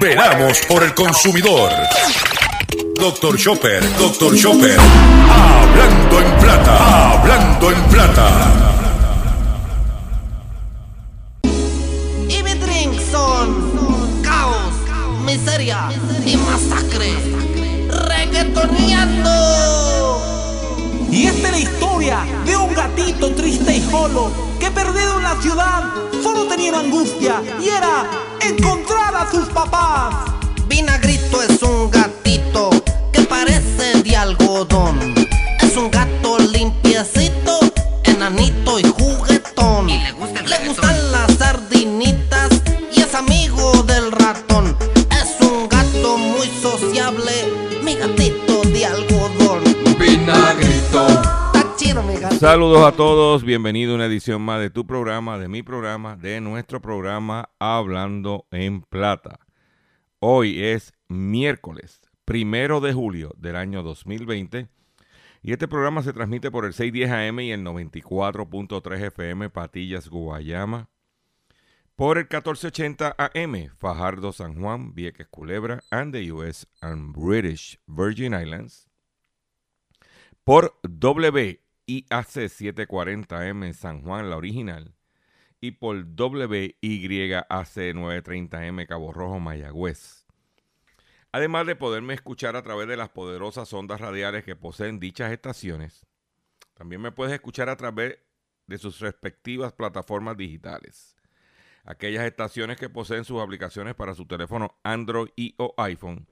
Veramos 0.00 0.58
por 0.66 0.82
el 0.82 0.94
consumidor. 0.94 1.70
Doctor 2.98 3.36
Chopper, 3.36 3.84
Doctor 3.98 4.34
Chopper. 4.34 4.78
Hablando 4.80 6.20
en 6.20 6.38
plata, 6.38 7.12
hablando 7.12 7.70
en 7.70 7.82
plata. 7.82 8.30
Y 11.42 12.42
mi 12.42 12.54
drink 12.54 12.98
son 13.10 14.22
caos, 14.22 14.72
miseria 15.26 15.90
y 16.24 16.38
masacre. 16.38 17.12
Reggaetoneando. 18.08 20.22
Y 21.10 21.26
esta 21.26 21.50
triste 23.28 23.76
y 23.76 23.80
solo 23.82 24.30
que 24.58 24.70
perdido 24.70 25.18
en 25.18 25.22
la 25.22 25.40
ciudad 25.42 25.84
solo 26.22 26.46
tenía 26.46 26.78
angustia 26.78 27.42
y 27.60 27.68
era 27.68 28.08
encontrar 28.40 29.14
a 29.14 29.30
sus 29.30 29.46
papás. 29.48 30.14
Vinagrito 30.66 31.42
es 31.42 31.62
un 31.62 31.90
gatito 31.90 32.70
que 33.12 33.20
parece 33.22 34.02
de 34.02 34.16
algodón. 34.16 35.14
Es 35.60 35.76
un 35.76 35.90
gato 35.90 36.19
Saludos 52.40 52.86
a 52.86 52.96
todos, 52.96 53.44
bienvenido 53.44 53.92
a 53.92 53.96
una 53.96 54.06
edición 54.06 54.40
más 54.40 54.60
de 54.60 54.70
tu 54.70 54.86
programa, 54.86 55.36
de 55.36 55.46
mi 55.46 55.62
programa, 55.62 56.16
de 56.16 56.40
nuestro 56.40 56.80
programa 56.80 57.50
Hablando 57.58 58.46
en 58.50 58.80
Plata. 58.80 59.40
Hoy 60.20 60.64
es 60.64 60.94
miércoles, 61.06 62.00
primero 62.24 62.80
de 62.80 62.94
julio 62.94 63.34
del 63.36 63.56
año 63.56 63.82
2020 63.82 64.68
y 65.42 65.52
este 65.52 65.68
programa 65.68 66.02
se 66.02 66.14
transmite 66.14 66.50
por 66.50 66.64
el 66.64 66.72
610 66.72 67.10
AM 67.10 67.40
y 67.40 67.52
el 67.52 67.62
94.3 67.62 69.08
FM 69.08 69.50
Patillas, 69.50 70.08
Guayama, 70.08 70.88
por 71.94 72.16
el 72.16 72.24
1480 72.24 73.16
AM 73.18 73.68
Fajardo, 73.76 74.32
San 74.32 74.58
Juan, 74.58 74.94
Vieques, 74.94 75.28
Culebra, 75.28 75.82
and 75.90 76.14
the 76.14 76.32
US 76.32 76.66
and 76.80 77.14
British 77.14 77.78
Virgin 77.86 78.32
Islands, 78.32 78.88
por 80.42 80.80
WIAC 80.84 81.69
740M 81.86 83.66
en 83.66 83.74
San 83.74 84.02
Juan, 84.02 84.30
la 84.30 84.36
original, 84.36 84.94
y 85.60 85.72
por 85.72 85.96
WYAC 85.96 87.46
930M 87.50 88.86
Cabo 88.86 89.12
Rojo, 89.12 89.40
Mayagüez. 89.40 90.26
Además 91.32 91.66
de 91.66 91.76
poderme 91.76 92.14
escuchar 92.14 92.56
a 92.56 92.62
través 92.62 92.88
de 92.88 92.96
las 92.96 93.10
poderosas 93.10 93.72
ondas 93.72 94.00
radiales 94.00 94.44
que 94.44 94.56
poseen 94.56 94.98
dichas 94.98 95.32
estaciones, 95.32 96.06
también 96.74 97.00
me 97.00 97.12
puedes 97.12 97.34
escuchar 97.34 97.68
a 97.68 97.76
través 97.76 98.18
de 98.66 98.78
sus 98.78 99.00
respectivas 99.00 99.72
plataformas 99.72 100.36
digitales. 100.36 101.16
Aquellas 101.84 102.24
estaciones 102.24 102.78
que 102.78 102.88
poseen 102.88 103.24
sus 103.24 103.40
aplicaciones 103.40 103.94
para 103.94 104.14
su 104.14 104.26
teléfono 104.26 104.78
Android 104.82 105.30
y 105.36 105.54
o 105.58 105.74
iPhone 105.76 106.26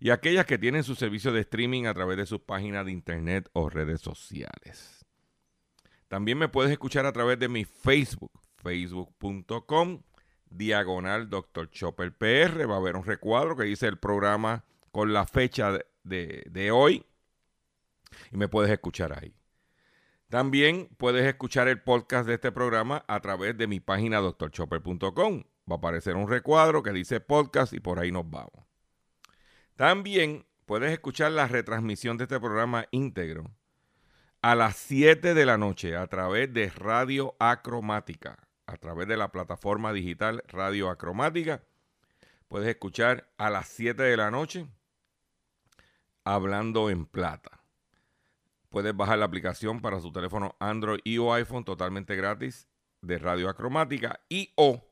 y 0.00 0.10
aquellas 0.10 0.46
que 0.46 0.58
tienen 0.58 0.84
su 0.84 0.94
servicio 0.94 1.32
de 1.32 1.40
streaming 1.40 1.86
a 1.86 1.94
través 1.94 2.16
de 2.16 2.26
sus 2.26 2.40
páginas 2.40 2.84
de 2.86 2.92
internet 2.92 3.48
o 3.52 3.68
redes 3.68 4.00
sociales. 4.00 5.04
También 6.08 6.38
me 6.38 6.48
puedes 6.48 6.70
escuchar 6.72 7.04
a 7.04 7.12
través 7.12 7.38
de 7.38 7.48
mi 7.48 7.64
Facebook, 7.64 8.32
facebook.com, 8.56 10.02
diagonal 10.50 11.28
Dr. 11.28 11.70
Chopper 11.70 12.16
PR. 12.16 12.68
Va 12.70 12.74
a 12.74 12.78
haber 12.78 12.96
un 12.96 13.04
recuadro 13.04 13.56
que 13.56 13.64
dice 13.64 13.86
el 13.86 13.98
programa 13.98 14.64
con 14.90 15.12
la 15.12 15.26
fecha 15.26 15.72
de, 16.04 16.44
de- 16.48 16.70
hoy 16.70 17.04
y 18.32 18.36
me 18.36 18.48
puedes 18.48 18.70
escuchar 18.70 19.18
ahí. 19.18 19.34
También 20.28 20.88
puedes 20.98 21.26
escuchar 21.26 21.68
el 21.68 21.82
podcast 21.82 22.26
de 22.26 22.34
este 22.34 22.52
programa 22.52 23.04
a 23.08 23.20
través 23.20 23.56
de 23.56 23.66
mi 23.66 23.80
página 23.80 24.20
drchopper.com. 24.20 25.42
Va 25.70 25.74
a 25.74 25.78
aparecer 25.78 26.16
un 26.16 26.28
recuadro 26.28 26.82
que 26.82 26.92
dice 26.92 27.20
podcast 27.20 27.72
y 27.74 27.80
por 27.80 27.98
ahí 27.98 28.10
nos 28.12 28.28
vamos. 28.30 28.67
También 29.78 30.44
puedes 30.66 30.90
escuchar 30.90 31.30
la 31.30 31.46
retransmisión 31.46 32.16
de 32.16 32.24
este 32.24 32.40
programa 32.40 32.86
íntegro 32.90 33.44
a 34.42 34.56
las 34.56 34.74
7 34.74 35.34
de 35.34 35.46
la 35.46 35.56
noche 35.56 35.94
a 35.94 36.08
través 36.08 36.52
de 36.52 36.68
Radio 36.68 37.36
Acromática, 37.38 38.48
a 38.66 38.76
través 38.76 39.06
de 39.06 39.16
la 39.16 39.30
plataforma 39.30 39.92
digital 39.92 40.42
Radio 40.48 40.90
Acromática. 40.90 41.62
Puedes 42.48 42.68
escuchar 42.68 43.30
a 43.38 43.50
las 43.50 43.68
7 43.68 44.02
de 44.02 44.16
la 44.16 44.32
noche 44.32 44.66
hablando 46.24 46.90
en 46.90 47.06
plata. 47.06 47.62
Puedes 48.70 48.96
bajar 48.96 49.20
la 49.20 49.26
aplicación 49.26 49.80
para 49.80 50.00
su 50.00 50.10
teléfono 50.10 50.56
Android 50.58 50.98
y 51.04 51.18
o 51.18 51.32
iPhone 51.32 51.64
totalmente 51.64 52.16
gratis 52.16 52.66
de 53.00 53.16
Radio 53.18 53.48
Acromática 53.48 54.18
y 54.28 54.52
o 54.56 54.84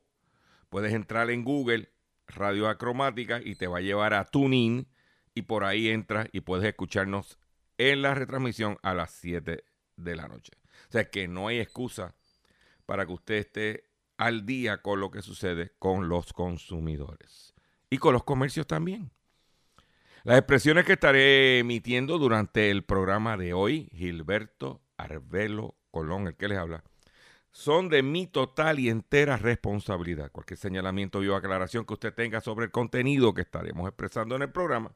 puedes 0.69 0.95
entrar 0.95 1.29
en 1.31 1.43
Google 1.43 1.91
Radio 2.29 2.69
Acromática 2.69 3.41
y 3.43 3.55
te 3.55 3.67
va 3.67 3.79
a 3.79 3.83
llevar 3.83 4.15
a 4.15 4.25
TuneIn 4.25 4.89
y 5.35 5.43
por 5.43 5.65
ahí 5.65 5.89
entras 5.89 6.29
y 6.33 6.41
puedes 6.41 6.67
escucharnos 6.67 7.39
en 7.79 8.03
la 8.03 8.15
retransmisión 8.15 8.79
a 8.83 8.95
las 8.95 9.13
7 9.13 9.65
de 9.97 10.17
la 10.17 10.29
noche. 10.29 10.53
O 10.89 10.93
sea 10.93 11.11
que 11.11 11.29
no 11.29 11.49
hay 11.49 11.59
excusa 11.59 12.15
para 12.87 13.07
que 13.07 13.13
usted 13.13 13.35
esté 13.35 13.85
al 14.17 14.47
día 14.47 14.83
con 14.83 15.01
lo 15.01 15.11
que 15.11 15.23
sucede 15.23 15.73
con 15.79 16.09
los 16.09 16.33
consumidores 16.33 17.55
y 17.91 17.99
con 17.99 18.13
los 18.13 18.25
comercios 18.25 18.67
también. 18.67 19.11
Las 20.25 20.39
expresiones 20.39 20.85
que 20.85 20.95
estaré 20.95 21.61
emitiendo 21.61 22.19
durante 22.19 22.71
el 22.71 22.83
programa 22.83 23.37
de 23.37 23.53
hoy, 23.53 23.89
Gilberto 23.93 24.83
Arbelo 24.97 25.77
Colón, 25.91 26.27
el 26.27 26.35
que 26.35 26.49
les 26.49 26.59
habla, 26.59 26.83
son 27.57 27.89
de 27.89 28.03
mi 28.03 28.27
total 28.27 28.79
y 28.79 28.91
entera 28.91 29.39
responsabilidad. 29.39 30.31
Cualquier 30.31 30.59
señalamiento 30.59 31.21
o 31.21 31.35
aclaración 31.35 31.87
que 31.87 31.95
usted 31.95 32.13
tenga 32.13 32.43
sobre 32.43 32.67
el 32.67 32.71
contenido 32.71 33.33
que 33.33 33.41
estaremos 33.41 33.89
expresando 33.89 34.37
en 34.37 34.43
el 34.43 34.53
programa. 34.53 34.95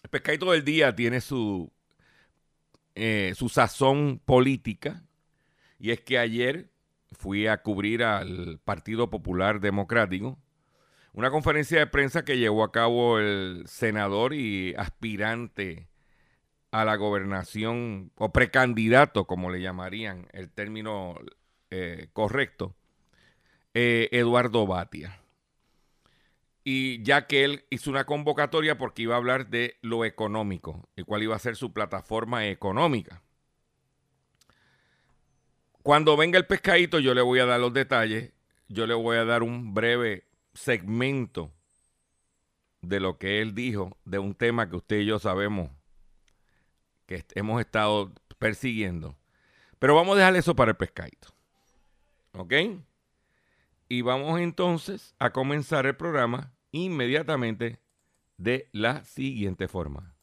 El 0.04 0.10
pescadito 0.10 0.52
del 0.52 0.64
día 0.64 0.96
tiene 0.96 1.20
su, 1.20 1.72
eh, 2.96 3.34
su 3.36 3.50
sazón 3.50 4.22
política 4.24 5.04
y 5.80 5.92
es 5.92 6.02
que 6.02 6.18
ayer 6.18 6.70
fui 7.12 7.48
a 7.48 7.62
cubrir 7.62 8.04
al 8.04 8.60
Partido 8.64 9.10
Popular 9.10 9.60
Democrático 9.60 10.38
una 11.14 11.32
conferencia 11.32 11.80
de 11.80 11.88
prensa 11.88 12.26
que 12.26 12.38
llevó 12.38 12.64
a 12.64 12.72
cabo 12.74 13.20
el 13.20 13.64
senador 13.68 14.34
y 14.34 14.74
aspirante 14.76 15.88
a 16.72 16.84
la 16.84 16.98
gobernación, 16.98 18.12
o 18.18 18.34
precandidato, 18.34 19.26
como 19.26 19.50
le 19.50 19.62
llamarían 19.62 20.28
el 20.34 20.52
término 20.52 21.16
eh, 21.72 22.10
correcto, 22.12 22.76
eh, 23.74 24.10
Eduardo 24.12 24.68
Batia. 24.68 25.22
Y 26.66 27.02
ya 27.02 27.28
que 27.28 27.46
él 27.46 27.64
hizo 27.70 27.90
una 27.90 28.04
convocatoria 28.06 28.78
porque 28.78 29.04
iba 29.04 29.14
a 29.14 29.18
hablar 29.18 29.48
de 29.48 29.78
lo 29.82 30.04
económico 30.04 30.90
y 30.98 31.04
cuál 31.04 31.24
iba 31.24 31.36
a 31.36 31.40
ser 31.40 31.56
su 31.56 31.72
plataforma 31.72 32.46
económica. 32.48 33.22
Cuando 35.86 36.18
venga 36.18 36.40
el 36.40 36.48
pescadito, 36.48 36.98
yo 36.98 37.14
le 37.14 37.22
voy 37.22 37.38
a 37.38 37.46
dar 37.46 37.60
los 37.60 37.72
detalles, 37.72 38.32
yo 38.68 38.88
le 38.88 38.96
voy 38.96 39.18
a 39.18 39.24
dar 39.24 39.44
un 39.44 39.76
breve 39.76 40.24
segmento 40.56 41.52
de 42.82 43.00
lo 43.00 43.20
que 43.20 43.40
él 43.40 43.54
dijo 43.54 43.96
de 44.04 44.18
un 44.18 44.34
tema 44.34 44.68
que 44.68 44.78
usted 44.78 45.02
y 45.02 45.06
yo 45.06 45.20
sabemos 45.20 45.70
que 47.06 47.24
hemos 47.36 47.62
estado 47.62 48.12
persiguiendo. 48.40 49.16
Pero 49.78 49.94
vamos 49.94 50.16
a 50.16 50.22
dejar 50.22 50.36
eso 50.36 50.56
para 50.56 50.72
el 50.72 50.78
pescadito. 50.78 51.28
¿Ok? 52.32 52.54
Y 53.88 54.02
vamos 54.02 54.40
entonces 54.40 55.14
a 55.20 55.30
comenzar 55.30 55.86
el 55.86 55.96
programa 55.96 56.52
inmediatamente 56.72 57.80
de 58.38 58.70
la 58.72 59.04
siguiente 59.04 59.68
forma. 59.68 60.16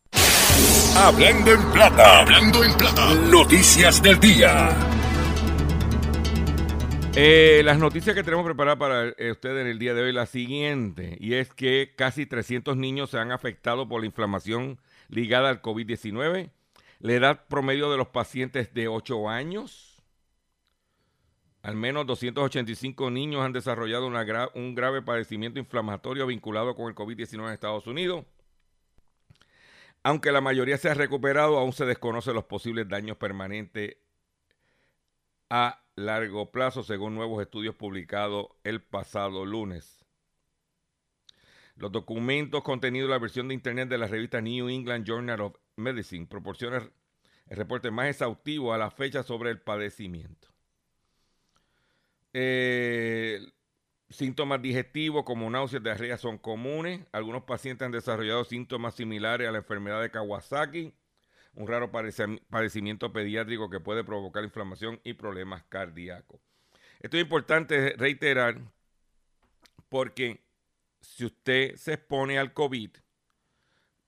Hablando 0.96 1.52
en 1.52 1.62
plata, 1.70 2.22
hablando 2.22 2.64
en 2.64 2.76
plata, 2.76 3.14
noticias 3.14 4.02
del 4.02 4.18
día. 4.18 5.01
Eh, 7.14 7.60
las 7.62 7.78
noticias 7.78 8.16
que 8.16 8.22
tenemos 8.22 8.46
preparadas 8.46 8.78
para 8.78 9.08
eh, 9.08 9.32
ustedes 9.32 9.60
en 9.60 9.66
el 9.66 9.78
día 9.78 9.92
de 9.92 10.00
hoy, 10.00 10.12
la 10.14 10.24
siguiente, 10.24 11.18
y 11.20 11.34
es 11.34 11.52
que 11.52 11.92
casi 11.94 12.24
300 12.24 12.74
niños 12.78 13.10
se 13.10 13.18
han 13.18 13.32
afectado 13.32 13.86
por 13.86 14.00
la 14.00 14.06
inflamación 14.06 14.80
ligada 15.08 15.50
al 15.50 15.60
COVID-19. 15.60 16.50
La 17.00 17.12
edad 17.12 17.44
promedio 17.48 17.90
de 17.90 17.98
los 17.98 18.08
pacientes 18.08 18.72
de 18.72 18.88
8 18.88 19.28
años. 19.28 20.02
Al 21.62 21.76
menos 21.76 22.06
285 22.06 23.10
niños 23.10 23.42
han 23.42 23.52
desarrollado 23.52 24.06
un 24.06 24.74
grave 24.74 25.02
padecimiento 25.02 25.58
inflamatorio 25.58 26.26
vinculado 26.26 26.74
con 26.74 26.88
el 26.88 26.94
COVID-19 26.94 27.46
en 27.46 27.52
Estados 27.52 27.86
Unidos. 27.86 28.24
Aunque 30.02 30.32
la 30.32 30.40
mayoría 30.40 30.78
se 30.78 30.88
ha 30.88 30.94
recuperado, 30.94 31.58
aún 31.58 31.74
se 31.74 31.84
desconocen 31.84 32.34
los 32.34 32.44
posibles 32.44 32.88
daños 32.88 33.18
permanentes 33.18 33.98
a 35.50 35.81
largo 35.96 36.50
plazo, 36.50 36.82
según 36.82 37.14
nuevos 37.14 37.42
estudios 37.42 37.74
publicados 37.74 38.46
el 38.64 38.82
pasado 38.82 39.44
lunes. 39.44 40.04
Los 41.76 41.92
documentos 41.92 42.62
contenidos 42.62 43.06
en 43.06 43.12
la 43.12 43.18
versión 43.18 43.48
de 43.48 43.54
Internet 43.54 43.88
de 43.88 43.98
la 43.98 44.06
revista 44.06 44.40
New 44.40 44.68
England 44.68 45.06
Journal 45.06 45.40
of 45.40 45.56
Medicine 45.76 46.26
proporcionan 46.26 46.92
el 47.48 47.56
reporte 47.56 47.90
más 47.90 48.08
exhaustivo 48.08 48.72
a 48.72 48.78
la 48.78 48.90
fecha 48.90 49.22
sobre 49.22 49.50
el 49.50 49.60
padecimiento. 49.60 50.48
Eh, 52.34 53.40
síntomas 54.08 54.62
digestivos 54.62 55.24
como 55.24 55.50
náuseas, 55.50 55.82
diarrea 55.82 56.18
son 56.18 56.38
comunes. 56.38 57.06
Algunos 57.12 57.44
pacientes 57.44 57.84
han 57.84 57.92
desarrollado 57.92 58.44
síntomas 58.44 58.94
similares 58.94 59.48
a 59.48 59.52
la 59.52 59.58
enfermedad 59.58 60.00
de 60.00 60.10
Kawasaki 60.10 60.94
un 61.54 61.66
raro 61.66 61.90
padecimiento 61.90 63.12
pediátrico 63.12 63.68
que 63.68 63.80
puede 63.80 64.04
provocar 64.04 64.44
inflamación 64.44 65.00
y 65.04 65.14
problemas 65.14 65.62
cardíacos. 65.64 66.40
Esto 67.00 67.16
es 67.16 67.22
importante 67.22 67.94
reiterar 67.96 68.58
porque 69.88 70.42
si 71.00 71.24
usted 71.26 71.76
se 71.76 71.94
expone 71.94 72.38
al 72.38 72.52
COVID, 72.52 72.90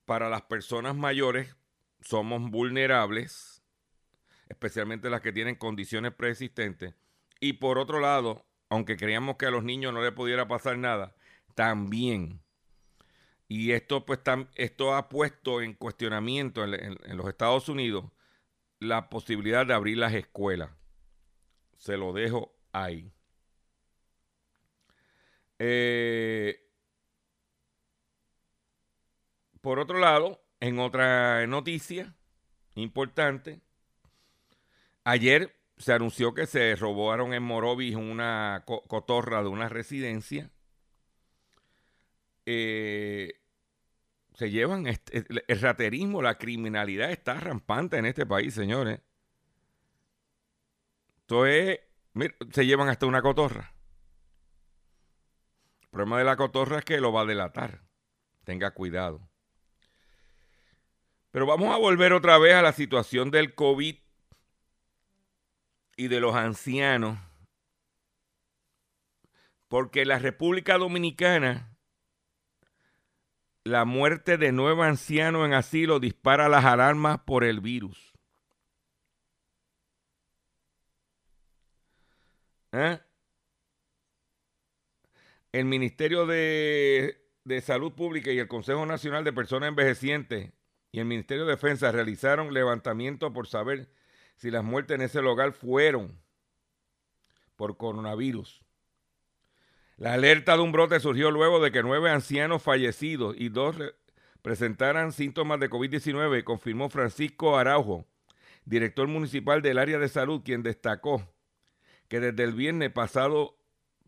para 0.04 0.28
las 0.28 0.42
personas 0.42 0.94
mayores 0.94 1.56
somos 2.00 2.50
vulnerables, 2.50 3.62
especialmente 4.48 5.10
las 5.10 5.22
que 5.22 5.32
tienen 5.32 5.56
condiciones 5.56 6.12
preexistentes. 6.12 6.94
Y 7.40 7.54
por 7.54 7.78
otro 7.78 8.00
lado, 8.00 8.46
aunque 8.68 8.96
creíamos 8.96 9.36
que 9.36 9.46
a 9.46 9.50
los 9.50 9.64
niños 9.64 9.92
no 9.92 10.02
les 10.02 10.12
pudiera 10.12 10.46
pasar 10.46 10.78
nada, 10.78 11.14
también 11.54 12.43
y 13.56 13.70
esto, 13.70 14.04
pues, 14.04 14.18
esto 14.56 14.96
ha 14.96 15.08
puesto 15.08 15.62
en 15.62 15.74
cuestionamiento 15.74 16.64
en, 16.64 17.16
los 17.16 17.28
Estados 17.28 17.68
Unidos 17.68 18.06
la 18.80 19.08
posibilidad 19.08 19.64
de 19.64 19.74
abrir 19.74 19.98
las 19.98 20.12
escuelas. 20.12 20.70
Se 21.78 21.96
lo 21.96 22.12
dejo 22.12 22.52
ahí. 22.72 23.12
Eh, 25.60 26.68
por 29.60 29.78
otro 29.78 30.00
lado, 30.00 30.42
en 30.58 30.80
otra 30.80 31.46
noticia 31.46 32.12
importante, 32.74 33.60
ayer 35.04 35.54
se 35.76 35.92
anunció 35.92 36.34
que 36.34 36.46
se 36.46 36.74
robaron 36.74 37.32
en 37.32 37.44
Morovis 37.44 37.94
una 37.94 38.64
cotorra 38.66 39.44
de 39.44 39.48
una 39.48 39.68
residencia 39.68 40.50
eh, 42.46 43.43
se 44.34 44.50
llevan 44.50 44.86
el 44.86 45.60
raterismo, 45.60 46.20
la 46.20 46.36
criminalidad 46.38 47.10
está 47.10 47.34
rampante 47.34 47.96
en 47.96 48.06
este 48.06 48.26
país, 48.26 48.52
señores. 48.52 49.00
Entonces, 51.20 51.80
se 52.50 52.66
llevan 52.66 52.88
hasta 52.88 53.06
una 53.06 53.22
cotorra. 53.22 53.72
El 55.82 55.88
problema 55.90 56.18
de 56.18 56.24
la 56.24 56.36
cotorra 56.36 56.78
es 56.78 56.84
que 56.84 57.00
lo 57.00 57.12
va 57.12 57.22
a 57.22 57.26
delatar. 57.26 57.82
Tenga 58.42 58.72
cuidado. 58.72 59.20
Pero 61.30 61.46
vamos 61.46 61.72
a 61.72 61.78
volver 61.78 62.12
otra 62.12 62.36
vez 62.38 62.54
a 62.54 62.62
la 62.62 62.72
situación 62.72 63.30
del 63.30 63.54
COVID 63.54 63.96
y 65.96 66.08
de 66.08 66.20
los 66.20 66.34
ancianos. 66.34 67.18
Porque 69.68 70.04
la 70.04 70.18
República 70.18 70.76
Dominicana 70.76 71.73
la 73.64 73.86
muerte 73.86 74.36
de 74.36 74.52
nuevo 74.52 74.82
anciano 74.82 75.46
en 75.46 75.54
asilo 75.54 75.98
dispara 75.98 76.48
las 76.48 76.66
alarmas 76.66 77.20
por 77.20 77.44
el 77.44 77.60
virus. 77.60 78.12
¿Eh? 82.72 83.00
El 85.52 85.64
Ministerio 85.64 86.26
de, 86.26 87.24
de, 87.44 87.60
Salud 87.60 87.92
Pública 87.92 88.32
y 88.32 88.38
el 88.38 88.48
Consejo 88.48 88.84
Nacional 88.84 89.24
de 89.24 89.32
Personas 89.32 89.68
Envejecientes 89.68 90.52
y 90.90 90.98
el 90.98 91.06
Ministerio 91.06 91.46
de 91.46 91.52
Defensa 91.52 91.92
realizaron 91.92 92.52
levantamiento 92.52 93.32
por 93.32 93.46
saber 93.46 93.88
si 94.36 94.50
las 94.50 94.64
muertes 94.64 94.96
en 94.96 95.02
ese 95.02 95.22
lugar 95.22 95.52
fueron 95.52 96.20
por 97.56 97.76
coronavirus. 97.76 98.63
La 99.96 100.14
alerta 100.14 100.56
de 100.56 100.62
un 100.62 100.72
brote 100.72 100.98
surgió 100.98 101.30
luego 101.30 101.60
de 101.60 101.70
que 101.70 101.82
nueve 101.82 102.10
ancianos 102.10 102.62
fallecidos 102.62 103.36
y 103.38 103.48
dos 103.48 103.76
presentaran 104.42 105.12
síntomas 105.12 105.60
de 105.60 105.70
COVID-19, 105.70 106.42
confirmó 106.44 106.90
Francisco 106.90 107.56
Araujo, 107.56 108.06
director 108.64 109.06
municipal 109.06 109.62
del 109.62 109.78
área 109.78 109.98
de 109.98 110.08
salud, 110.08 110.42
quien 110.44 110.62
destacó 110.62 111.22
que 112.08 112.20
desde 112.20 112.42
el 112.42 112.52
viernes 112.52 112.90
pasado, 112.90 113.56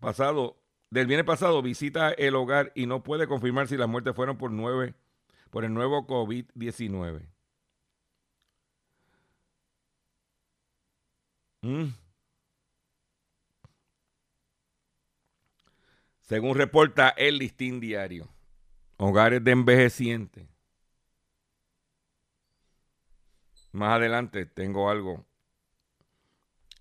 pasado 0.01 0.61
del 0.91 1.07
viernes 1.07 1.27
pasado 1.27 1.63
visita 1.63 2.11
el 2.11 2.35
hogar 2.35 2.73
y 2.75 2.87
no 2.87 3.03
puede 3.03 3.27
confirmar 3.27 3.69
si 3.69 3.77
las 3.77 3.89
muertes 3.89 4.15
fueron 4.15 4.39
por 4.39 4.51
nueve, 4.51 4.95
por 5.51 5.65
el 5.65 5.73
nuevo 5.75 6.07
COVID-19. 6.07 7.29
Según 16.27 16.57
reporta 16.57 17.11
el 17.11 17.39
Listín 17.39 17.79
Diario, 17.79 18.29
hogares 18.97 19.45
de 19.45 19.53
envejecientes. 19.53 20.49
Más 23.71 23.97
adelante 23.97 24.45
tengo 24.45 24.91
algo 24.91 25.25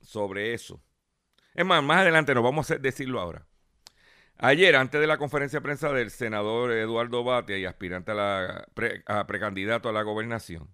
sobre 0.01 0.55
eso. 0.55 0.81
Es 1.53 1.63
más, 1.63 1.83
más 1.83 1.99
adelante 1.99 2.33
nos 2.33 2.43
vamos 2.43 2.71
a 2.71 2.77
decirlo 2.77 3.19
ahora. 3.19 3.45
Ayer, 4.37 4.75
antes 4.75 4.99
de 4.99 5.05
la 5.05 5.19
conferencia 5.19 5.59
de 5.59 5.63
prensa 5.63 5.91
del 5.91 6.09
senador 6.09 6.71
Eduardo 6.71 7.23
Batia 7.23 7.59
y 7.59 7.65
aspirante 7.65 8.13
a, 8.13 8.15
la 8.15 9.25
precandidato 9.27 9.89
a 9.89 9.93
la 9.93 10.01
gobernación, 10.01 10.73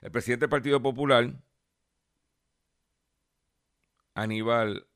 el 0.00 0.12
presidente 0.12 0.44
del 0.44 0.50
Partido 0.50 0.80
Popular, 0.80 1.34
Aníbal 4.14 4.89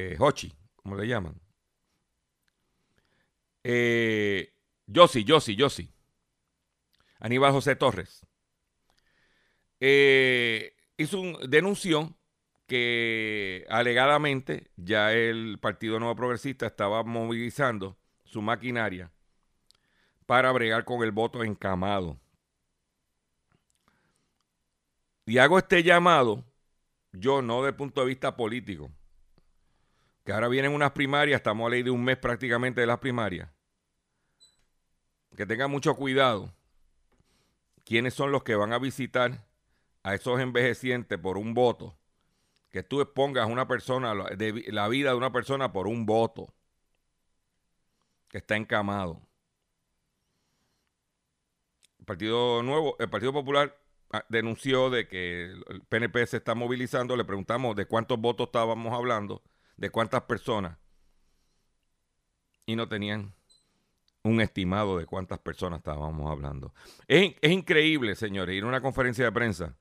eh, 0.00 0.16
Hochi, 0.18 0.52
como 0.76 0.96
le 0.96 1.06
llaman, 1.06 1.40
eh, 3.64 4.52
Yo 4.86 5.06
sí, 5.08 5.24
yo 5.24 5.40
sí, 5.40 5.56
yo 5.56 5.68
sí. 5.70 5.92
Aníbal 7.20 7.52
José 7.52 7.76
Torres. 7.76 8.26
Eh, 9.80 10.74
hizo 10.96 11.20
un, 11.20 11.38
denunció 11.50 12.16
que 12.66 13.66
alegadamente 13.68 14.70
ya 14.76 15.12
el 15.12 15.58
Partido 15.60 15.98
Nuevo 15.98 16.16
Progresista 16.16 16.66
estaba 16.66 17.02
movilizando 17.04 17.98
su 18.24 18.42
maquinaria 18.42 19.12
para 20.26 20.52
bregar 20.52 20.84
con 20.84 21.02
el 21.02 21.12
voto 21.12 21.42
encamado. 21.44 22.20
Y 25.26 25.38
hago 25.38 25.58
este 25.58 25.82
llamado, 25.82 26.44
yo 27.12 27.42
no 27.42 27.58
desde 27.58 27.70
el 27.70 27.76
punto 27.76 28.00
de 28.02 28.08
vista 28.08 28.36
político, 28.36 28.90
que 30.30 30.34
ahora 30.34 30.46
vienen 30.46 30.72
unas 30.72 30.92
primarias, 30.92 31.40
estamos 31.40 31.66
a 31.66 31.70
ley 31.70 31.82
de 31.82 31.90
un 31.90 32.04
mes 32.04 32.16
prácticamente 32.16 32.80
de 32.80 32.86
las 32.86 33.00
primarias, 33.00 33.50
que 35.36 35.44
tengan 35.44 35.72
mucho 35.72 35.96
cuidado 35.96 36.54
quiénes 37.84 38.14
son 38.14 38.30
los 38.30 38.44
que 38.44 38.54
van 38.54 38.72
a 38.72 38.78
visitar 38.78 39.44
a 40.04 40.14
esos 40.14 40.38
envejecientes 40.38 41.18
por 41.18 41.36
un 41.36 41.52
voto, 41.52 41.98
que 42.70 42.84
tú 42.84 43.00
expongas 43.00 43.48
una 43.48 43.66
persona, 43.66 44.14
la 44.14 44.88
vida 44.88 45.10
de 45.10 45.16
una 45.16 45.32
persona 45.32 45.72
por 45.72 45.88
un 45.88 46.06
voto 46.06 46.54
que 48.28 48.38
está 48.38 48.54
encamado. 48.54 49.20
El 51.98 52.04
Partido 52.04 52.62
Nuevo, 52.62 52.94
el 53.00 53.10
Partido 53.10 53.32
Popular 53.32 53.76
ah, 54.12 54.24
denunció 54.28 54.90
de 54.90 55.08
que 55.08 55.46
el 55.46 55.82
PNP 55.88 56.24
se 56.28 56.36
está 56.36 56.54
movilizando. 56.54 57.16
Le 57.16 57.24
preguntamos 57.24 57.74
de 57.74 57.86
cuántos 57.86 58.20
votos 58.20 58.46
estábamos 58.46 58.92
hablando, 58.92 59.42
de 59.80 59.90
cuántas 59.90 60.22
personas. 60.22 60.78
Y 62.66 62.76
no 62.76 62.86
tenían 62.86 63.34
un 64.22 64.40
estimado 64.40 64.98
de 64.98 65.06
cuántas 65.06 65.38
personas 65.38 65.78
estábamos 65.78 66.30
hablando. 66.30 66.72
Es, 67.08 67.34
es 67.40 67.50
increíble, 67.50 68.14
señores, 68.14 68.54
ir 68.54 68.62
a 68.62 68.68
una 68.68 68.82
conferencia 68.82 69.24
de 69.24 69.32
prensa 69.32 69.74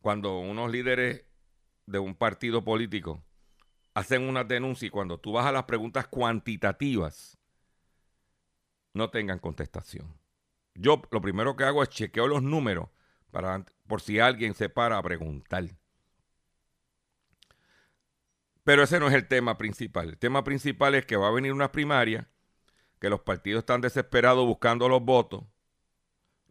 cuando 0.00 0.38
unos 0.38 0.70
líderes 0.70 1.24
de 1.86 1.98
un 1.98 2.14
partido 2.14 2.64
político 2.64 3.22
hacen 3.92 4.22
una 4.22 4.44
denuncia 4.44 4.86
y 4.86 4.90
cuando 4.90 5.18
tú 5.18 5.32
vas 5.32 5.46
a 5.46 5.52
las 5.52 5.64
preguntas 5.64 6.06
cuantitativas, 6.06 7.36
no 8.94 9.10
tengan 9.10 9.40
contestación. 9.40 10.16
Yo 10.74 11.02
lo 11.10 11.20
primero 11.20 11.56
que 11.56 11.64
hago 11.64 11.82
es 11.82 11.88
chequeo 11.88 12.28
los 12.28 12.42
números 12.42 12.88
para, 13.32 13.66
por 13.88 14.00
si 14.00 14.20
alguien 14.20 14.54
se 14.54 14.68
para 14.68 14.96
a 14.96 15.02
preguntar. 15.02 15.64
Pero 18.70 18.84
ese 18.84 19.00
no 19.00 19.08
es 19.08 19.14
el 19.14 19.26
tema 19.26 19.58
principal. 19.58 20.10
El 20.10 20.16
tema 20.16 20.44
principal 20.44 20.94
es 20.94 21.04
que 21.04 21.16
va 21.16 21.26
a 21.26 21.32
venir 21.32 21.52
una 21.52 21.72
primaria, 21.72 22.28
que 23.00 23.10
los 23.10 23.18
partidos 23.18 23.62
están 23.62 23.80
desesperados 23.80 24.46
buscando 24.46 24.88
los 24.88 25.02
votos, 25.02 25.42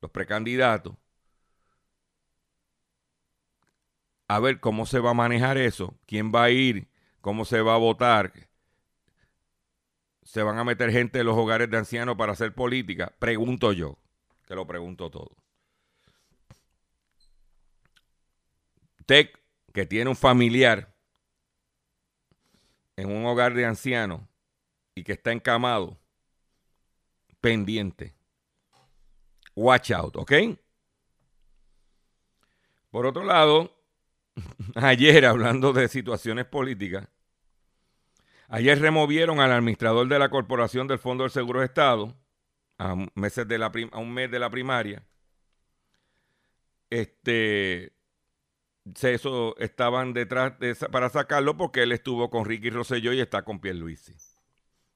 los 0.02 0.12
precandidatos, 0.12 0.98
a 4.28 4.38
ver 4.42 4.60
cómo 4.60 4.86
se 4.86 5.00
va 5.00 5.12
a 5.12 5.14
manejar 5.14 5.58
eso, 5.58 5.98
quién 6.06 6.30
va 6.36 6.44
a 6.44 6.50
ir, 6.50 6.90
cómo 7.22 7.46
se 7.46 7.62
va 7.62 7.76
a 7.76 7.78
votar, 7.78 8.34
se 10.22 10.44
van 10.44 10.58
a 10.58 10.66
meter 10.66 10.92
gente 10.92 11.20
en 11.22 11.26
los 11.26 11.38
hogares 11.38 11.70
de 11.70 11.78
ancianos 11.78 12.18
para 12.18 12.34
hacer 12.34 12.54
política, 12.54 13.14
pregunto 13.18 13.72
yo, 13.72 13.98
que 14.46 14.56
lo 14.56 14.68
pregunto 14.68 15.10
todo. 15.10 15.38
Usted 19.00 19.30
que 19.72 19.86
tiene 19.86 20.10
un 20.10 20.18
familiar 20.18 20.89
en 23.00 23.12
un 23.12 23.26
hogar 23.26 23.54
de 23.54 23.66
ancianos 23.66 24.22
y 24.94 25.04
que 25.04 25.14
está 25.14 25.32
encamado, 25.32 25.98
pendiente. 27.40 28.14
Watch 29.56 29.92
out, 29.92 30.16
¿ok? 30.18 30.34
Por 32.92 33.06
otro 33.06 33.24
lado, 33.24 33.74
ayer 34.76 35.26
hablando 35.26 35.74
de 35.74 35.88
situaciones 35.88 36.46
políticas, 36.46 37.08
ayer 38.50 38.80
removieron 38.80 39.40
al 39.40 39.52
administrador 39.52 40.08
de 40.08 40.20
la 40.20 40.30
Corporación 40.30 40.88
del 40.88 41.00
Fondo 41.00 41.24
del 41.24 41.32
Seguro 41.32 41.60
de 41.60 41.68
Estado 41.68 42.16
a, 42.78 42.96
meses 43.16 43.48
de 43.48 43.58
la 43.58 43.72
a 43.92 43.98
un 44.00 44.14
mes 44.14 44.30
de 44.30 44.40
la 44.40 44.50
primaria. 44.50 45.04
Este, 46.90 47.94
eso 49.02 49.56
estaban 49.58 50.14
detrás 50.14 50.58
de, 50.60 50.76
para 50.76 51.10
sacarlo 51.10 51.58
porque 51.58 51.84
él 51.84 51.92
estuvo 51.92 52.30
con 52.30 52.46
Ricky 52.46 52.70
Rosselló 52.70 53.14
y 53.14 53.20
está 53.20 53.44
con 53.44 53.60
Pierluisi. 53.60 54.16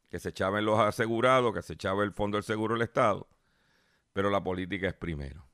Que 0.10 0.20
se 0.20 0.30
echaba 0.30 0.60
en 0.60 0.66
los 0.66 0.80
asegurados, 0.80 1.54
que 1.54 1.62
se 1.62 1.74
echaba 1.74 2.04
el 2.04 2.14
Fondo 2.14 2.38
del 2.38 2.44
Seguro 2.44 2.76
del 2.76 2.84
Estado. 2.84 3.28
Pero 4.14 4.30
la 4.30 4.44
política 4.44 4.88
es 4.88 4.94
primero. 4.94 5.48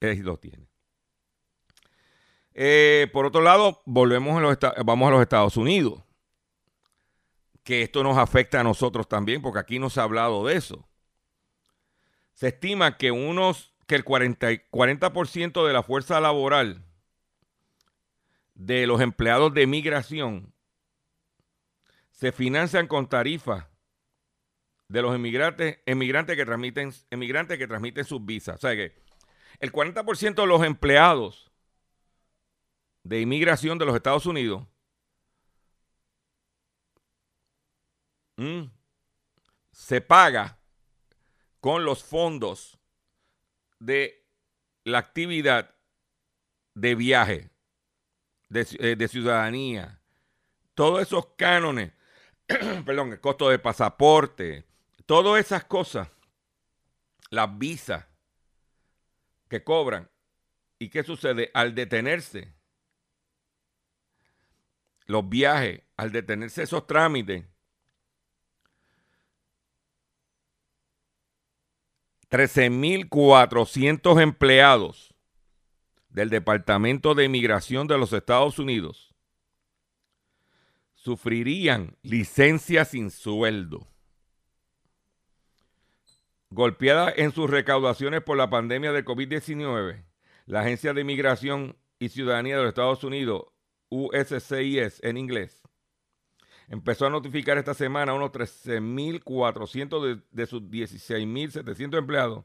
Él 0.00 0.20
lo 0.20 0.38
tiene. 0.38 0.68
Eh, 2.54 3.08
por 3.12 3.26
otro 3.26 3.42
lado, 3.42 3.82
volvemos 3.84 4.38
a 4.38 4.40
los 4.40 4.58
vamos 4.84 5.08
a 5.08 5.10
los 5.10 5.22
Estados 5.22 5.56
Unidos. 5.56 6.02
Que 7.62 7.82
esto 7.82 8.02
nos 8.02 8.16
afecta 8.16 8.60
a 8.60 8.64
nosotros 8.64 9.08
también, 9.08 9.42
porque 9.42 9.58
aquí 9.58 9.78
no 9.78 9.90
se 9.90 10.00
ha 10.00 10.04
hablado 10.04 10.46
de 10.46 10.56
eso. 10.56 10.88
Se 12.32 12.48
estima 12.48 12.96
que 12.96 13.10
unos 13.10 13.73
que 13.86 13.94
el 13.94 14.04
40, 14.04 14.48
40% 14.70 15.66
de 15.66 15.72
la 15.72 15.82
fuerza 15.82 16.20
laboral 16.20 16.84
de 18.54 18.86
los 18.86 19.00
empleados 19.00 19.52
de 19.52 19.66
migración 19.66 20.52
se 22.12 22.32
financian 22.32 22.86
con 22.86 23.08
tarifas 23.08 23.66
de 24.88 25.02
los 25.02 25.14
emigrantes, 25.14 25.78
emigrantes 25.86 26.36
que 26.36 26.44
transmiten, 26.44 26.92
emigrantes 27.10 27.58
que 27.58 27.66
transmiten 27.66 28.04
sus 28.04 28.24
visas. 28.24 28.56
O 28.56 28.58
sea 28.58 28.74
que 28.76 28.94
el 29.58 29.72
40% 29.72 30.34
de 30.34 30.46
los 30.46 30.62
empleados 30.62 31.50
de 33.02 33.20
inmigración 33.20 33.78
de 33.78 33.86
los 33.86 33.96
Estados 33.96 34.26
Unidos 34.26 34.66
se 39.72 40.00
paga 40.00 40.58
con 41.60 41.84
los 41.84 42.02
fondos 42.02 42.78
de 43.84 44.26
la 44.84 44.98
actividad 44.98 45.74
de 46.74 46.94
viaje, 46.94 47.50
de, 48.48 48.66
eh, 48.78 48.96
de 48.96 49.08
ciudadanía, 49.08 50.00
todos 50.74 51.02
esos 51.02 51.26
cánones, 51.36 51.92
perdón, 52.84 53.12
el 53.12 53.20
costo 53.20 53.48
de 53.48 53.58
pasaporte, 53.58 54.64
todas 55.06 55.44
esas 55.44 55.64
cosas, 55.64 56.08
las 57.30 57.58
visas 57.58 58.06
que 59.48 59.62
cobran. 59.62 60.10
¿Y 60.78 60.88
qué 60.88 61.02
sucede? 61.02 61.50
Al 61.54 61.74
detenerse 61.74 62.52
los 65.06 65.28
viajes, 65.28 65.82
al 65.96 66.10
detenerse 66.10 66.62
esos 66.62 66.86
trámites, 66.86 67.44
13.400 72.34 74.20
empleados 74.20 75.14
del 76.08 76.30
Departamento 76.30 77.14
de 77.14 77.26
Inmigración 77.26 77.86
de 77.86 77.96
los 77.96 78.12
Estados 78.12 78.58
Unidos 78.58 79.14
sufrirían 80.96 81.96
licencia 82.02 82.84
sin 82.86 83.12
sueldo. 83.12 83.86
Golpeada 86.50 87.12
en 87.16 87.30
sus 87.30 87.48
recaudaciones 87.48 88.20
por 88.20 88.36
la 88.36 88.50
pandemia 88.50 88.90
de 88.90 89.04
COVID-19, 89.04 90.04
la 90.46 90.62
Agencia 90.62 90.92
de 90.92 91.02
Inmigración 91.02 91.76
y 92.00 92.08
Ciudadanía 92.08 92.56
de 92.56 92.62
los 92.62 92.70
Estados 92.70 93.04
Unidos 93.04 93.44
USCIS 93.90 95.00
en 95.04 95.18
inglés, 95.18 95.62
empezó 96.68 97.06
a 97.06 97.10
notificar 97.10 97.58
esta 97.58 97.74
semana 97.74 98.12
a 98.12 98.14
unos 98.14 98.30
13.400 98.32 100.02
de, 100.02 100.22
de 100.30 100.46
sus 100.46 100.62
16.700 100.62 101.98
empleados 101.98 102.44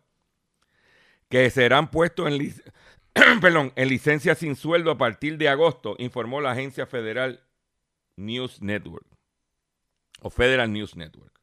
que 1.30 1.50
serán 1.50 1.90
puestos 1.92 2.28
en, 2.28 3.88
licencia 3.88 4.36
sin 4.36 4.56
sueldo 4.56 4.92
a 4.92 4.98
partir 4.98 5.38
de 5.38 5.48
agosto, 5.48 5.96
informó 6.00 6.42
la 6.42 6.52
agencia 6.52 6.86
federal 6.86 7.42
News 8.18 8.62
Network 8.62 9.06
o 10.22 10.30
Federal 10.30 10.74
News 10.74 10.96
Network. 10.96 11.40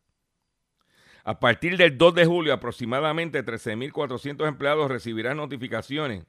A 1.25 1.41
partir 1.41 1.77
del 1.77 1.97
2 1.97 2.15
de 2.15 2.27
julio, 2.27 2.53
aproximadamente 2.53 3.45
13.400 3.45 4.47
empleados 4.47 4.91
recibirán 4.91 5.39
notificaciones 5.39 6.25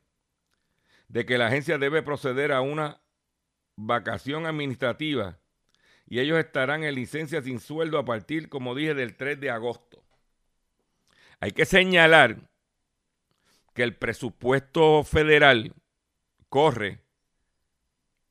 de 1.07 1.25
que 1.25 1.37
la 1.37 1.47
agencia 1.47 1.77
debe 1.77 2.01
proceder 2.01 2.51
a 2.51 2.61
una 2.61 3.01
vacación 3.75 4.45
administrativa 4.45 5.37
y 6.09 6.19
ellos 6.19 6.39
estarán 6.39 6.83
en 6.83 6.95
licencia 6.95 7.41
sin 7.41 7.59
sueldo 7.59 7.99
a 7.99 8.05
partir, 8.05 8.49
como 8.49 8.75
dije, 8.75 8.93
del 8.93 9.15
3 9.15 9.39
de 9.39 9.49
agosto. 9.49 10.01
Hay 11.39 11.51
que 11.51 11.65
señalar 11.65 12.37
que 13.73 13.83
el 13.83 13.95
presupuesto 13.95 15.03
federal 15.03 15.73
corre 16.49 17.01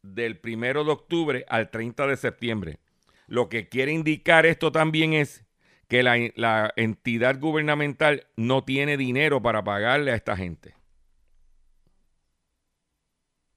del 0.03 0.41
1 0.43 0.85
de 0.85 0.91
octubre 0.91 1.45
al 1.49 1.71
30 1.71 2.07
de 2.07 2.17
septiembre. 2.17 2.79
Lo 3.27 3.49
que 3.49 3.69
quiere 3.69 3.93
indicar 3.93 4.47
esto 4.47 4.73
también 4.73 5.13
es 5.13 5.45
que 5.89 6.03
la, 6.03 6.73
entidad 6.77 7.39
gubernamental 7.39 8.27
no 8.37 8.65
tiene 8.65 8.97
dinero 8.97 9.43
para 9.43 9.63
pagarle 9.63 10.13
a 10.13 10.17
esta 10.17 10.37
gente. 10.37 10.75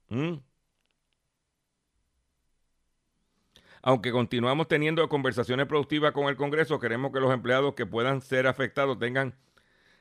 ¿Mm? 0.09 0.37
Aunque 3.81 4.11
continuamos 4.11 4.67
teniendo 4.67 5.07
conversaciones 5.07 5.65
productivas 5.67 6.11
con 6.11 6.27
el 6.27 6.35
Congreso, 6.35 6.79
queremos 6.79 7.11
que 7.11 7.19
los 7.19 7.33
empleados 7.33 7.73
que 7.75 7.85
puedan 7.85 8.21
ser 8.21 8.47
afectados 8.47 8.99
tengan 8.99 9.35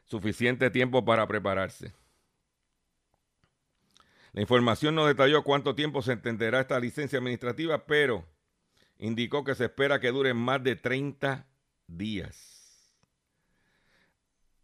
suficiente 0.04 0.70
tiempo 0.70 1.04
para 1.04 1.26
prepararse. 1.26 1.92
La 4.32 4.40
información 4.40 4.94
no 4.94 5.06
detalló 5.06 5.42
cuánto 5.42 5.74
tiempo 5.74 6.02
se 6.02 6.12
entenderá 6.12 6.60
esta 6.60 6.78
licencia 6.80 7.18
administrativa, 7.18 7.86
pero 7.86 8.26
indicó 8.98 9.44
que 9.44 9.54
se 9.54 9.66
espera 9.66 10.00
que 10.00 10.10
dure 10.10 10.34
más 10.34 10.62
de 10.62 10.76
30 10.76 11.46
días. 11.86 12.94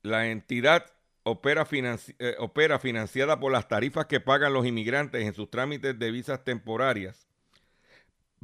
La 0.02 0.28
entidad 0.28 0.86
opera, 1.22 1.66
eh, 1.72 2.36
opera 2.38 2.78
financiada 2.78 3.40
por 3.40 3.52
las 3.52 3.68
tarifas 3.68 4.06
que 4.06 4.20
pagan 4.20 4.52
los 4.52 4.66
inmigrantes 4.66 5.24
en 5.24 5.34
sus 5.34 5.50
trámites 5.50 5.98
de 5.98 6.10
visas 6.10 6.44
temporarias, 6.44 7.23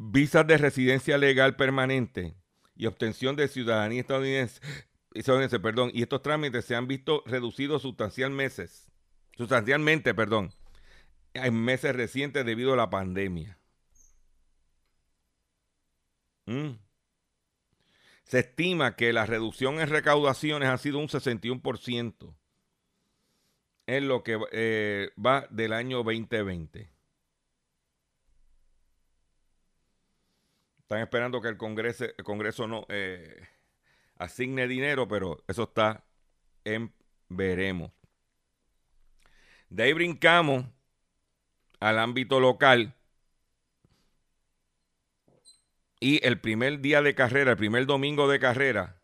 visas 0.03 0.47
de 0.47 0.57
residencia 0.57 1.19
legal 1.19 1.57
permanente 1.57 2.35
y 2.75 2.87
obtención 2.87 3.37
de 3.37 3.49
ciudadanía 3.49 4.01
estadounidense, 4.01 5.61
perdón, 5.61 5.91
y 5.93 6.01
estos 6.01 6.23
trámites 6.23 6.65
se 6.65 6.75
han 6.75 6.89
visto 6.89 7.23
reducidos 7.27 7.83
sustancialmente, 7.83 8.67
sustancialmente, 9.37 10.15
perdón, 10.15 10.55
en 11.35 11.55
meses 11.55 11.95
recientes 11.95 12.47
debido 12.47 12.73
a 12.73 12.77
la 12.77 12.89
pandemia. 12.89 13.59
Mm. 16.47 16.79
Se 18.25 18.39
estima 18.39 18.97
que 18.97 19.13
la 19.13 19.27
reducción 19.27 19.81
en 19.81 19.91
recaudaciones 19.91 20.71
ha 20.71 20.79
sido 20.79 20.99
un 20.99 21.09
61% 21.09 22.35
en 23.87 24.09
lo 24.09 24.23
que 24.23 24.39
eh, 24.53 25.11
va 25.23 25.47
del 25.51 25.75
año 25.75 25.99
2020. 25.99 27.00
Están 30.91 31.03
esperando 31.03 31.41
que 31.41 31.47
el 31.47 31.57
Congreso, 31.57 32.67
no 32.67 32.85
eh, 32.89 33.47
asigne 34.19 34.67
dinero, 34.67 35.07
pero 35.07 35.41
eso 35.47 35.63
está 35.63 36.05
en 36.65 36.93
veremos. 37.29 37.93
De 39.69 39.85
ahí 39.85 39.93
brincamos 39.93 40.65
al 41.79 41.97
ámbito 42.01 42.41
local. 42.41 42.97
Y 46.01 46.27
el 46.27 46.41
primer 46.41 46.81
día 46.81 47.03
de 47.03 47.15
carrera, 47.15 47.53
el 47.53 47.57
primer 47.57 47.87
domingo 47.87 48.27
de 48.27 48.41
carrera, 48.41 49.01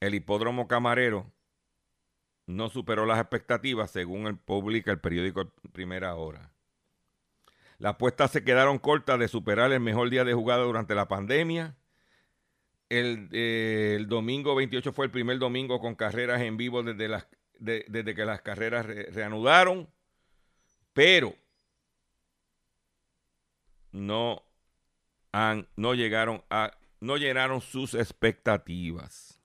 el 0.00 0.14
hipódromo 0.14 0.68
camarero 0.68 1.32
no 2.44 2.68
superó 2.68 3.06
las 3.06 3.18
expectativas 3.18 3.90
según 3.90 4.26
el 4.26 4.36
publica 4.36 4.90
el 4.90 5.00
periódico 5.00 5.54
Primera 5.72 6.14
Hora. 6.16 6.52
Las 7.78 7.94
apuestas 7.94 8.30
se 8.30 8.42
quedaron 8.42 8.78
cortas 8.78 9.18
de 9.18 9.28
superar 9.28 9.72
el 9.72 9.80
mejor 9.80 10.08
día 10.10 10.24
de 10.24 10.32
jugada 10.32 10.62
durante 10.62 10.94
la 10.94 11.08
pandemia. 11.08 11.76
El, 12.88 13.28
eh, 13.32 14.04
domingo 14.08 14.54
28 14.54 14.92
fue 14.92 15.06
el 15.06 15.10
primer 15.10 15.38
domingo 15.38 15.80
con 15.80 15.94
carreras 15.94 16.40
en 16.40 16.56
vivo 16.56 16.82
desde, 16.82 17.08
las, 17.08 17.26
desde 17.58 18.14
que 18.14 18.24
las 18.24 18.40
carreras 18.40 18.86
reanudaron, 18.86 19.88
pero 20.92 21.34
no, 23.92 24.42
han, 25.32 25.68
no 25.76 25.94
llegaron 25.94 26.42
a, 26.48 26.72
no 27.00 27.16
llenaron 27.16 27.60
sus 27.60 27.94
expectativas. 27.94 29.40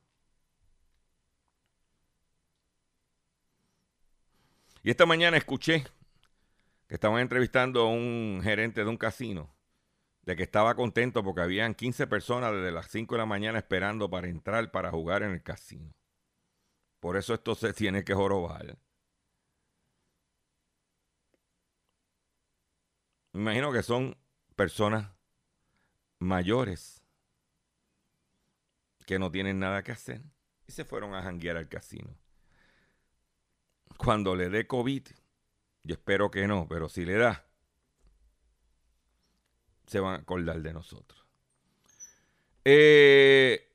Y 4.83 4.89
esta 4.89 5.05
mañana 5.05 5.37
escuché 5.37 5.85
que 6.91 6.95
estaban 6.95 7.21
entrevistando 7.21 7.83
a 7.83 7.87
un 7.87 8.41
gerente 8.43 8.83
de 8.83 8.89
un 8.89 8.97
casino, 8.97 9.55
de 10.23 10.35
que 10.35 10.43
estaba 10.43 10.75
contento 10.75 11.23
porque 11.23 11.39
habían 11.39 11.73
15 11.73 12.05
personas 12.05 12.51
desde 12.51 12.73
las 12.73 12.87
5 12.87 13.15
de 13.15 13.19
la 13.19 13.25
mañana 13.25 13.59
esperando 13.59 14.09
para 14.09 14.27
entrar 14.27 14.71
para 14.71 14.91
jugar 14.91 15.23
en 15.23 15.31
el 15.31 15.41
casino. 15.41 15.93
Por 16.99 17.15
eso 17.15 17.33
esto 17.33 17.55
se 17.55 17.71
tiene 17.71 18.03
que 18.03 18.13
jorobar. 18.13 18.77
Me 23.31 23.39
imagino 23.39 23.71
que 23.71 23.83
son 23.83 24.17
personas 24.57 25.13
mayores 26.19 27.01
que 29.05 29.17
no 29.17 29.31
tienen 29.31 29.59
nada 29.59 29.81
que 29.81 29.93
hacer 29.93 30.21
y 30.67 30.73
se 30.73 30.83
fueron 30.83 31.15
a 31.15 31.21
janguear 31.21 31.55
al 31.55 31.69
casino 31.69 32.17
cuando 33.97 34.35
le 34.35 34.49
dé 34.49 34.65
COVID, 34.65 35.03
yo 35.83 35.93
espero 35.93 36.29
que 36.31 36.47
no, 36.47 36.67
pero 36.67 36.89
si 36.89 37.05
le 37.05 37.15
da, 37.15 37.45
se 39.87 39.99
van 39.99 40.13
a 40.15 40.17
acordar 40.19 40.61
de 40.61 40.73
nosotros. 40.73 41.25
Eh, 42.63 43.67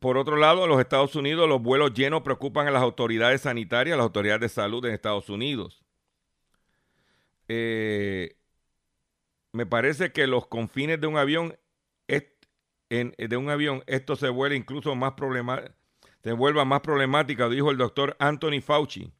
por 0.00 0.16
otro 0.16 0.36
lado, 0.36 0.64
en 0.64 0.70
los 0.70 0.80
Estados 0.80 1.14
Unidos 1.16 1.48
los 1.48 1.60
vuelos 1.60 1.92
llenos 1.92 2.22
preocupan 2.22 2.66
a 2.66 2.70
las 2.70 2.82
autoridades 2.82 3.42
sanitarias, 3.42 3.94
a 3.94 3.98
las 3.98 4.04
autoridades 4.04 4.40
de 4.40 4.48
salud 4.48 4.84
en 4.86 4.94
Estados 4.94 5.28
Unidos. 5.28 5.84
Eh, 7.48 8.36
me 9.52 9.66
parece 9.66 10.12
que 10.12 10.26
los 10.26 10.46
confines 10.46 11.00
de 11.00 11.06
un 11.06 11.16
avión, 11.16 11.58
de 12.88 13.36
un 13.36 13.50
avión, 13.50 13.82
esto 13.86 14.16
se 14.16 14.28
vuelve 14.28 14.56
incluso 14.56 14.94
más 14.94 15.12
problemático, 15.12 15.74
se 16.22 16.32
vuelva 16.32 16.64
más 16.64 16.80
problemática, 16.80 17.48
dijo 17.48 17.70
el 17.70 17.76
doctor 17.76 18.16
Anthony 18.18 18.60
Fauci, 18.62 19.12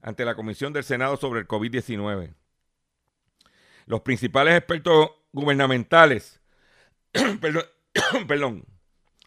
ante 0.00 0.24
la 0.24 0.34
Comisión 0.34 0.72
del 0.72 0.84
Senado 0.84 1.16
sobre 1.16 1.40
el 1.40 1.48
COVID-19. 1.48 2.34
Los 3.86 4.00
principales 4.02 4.56
expertos 4.56 5.10
gubernamentales 5.32 6.40
perdón, 8.28 8.64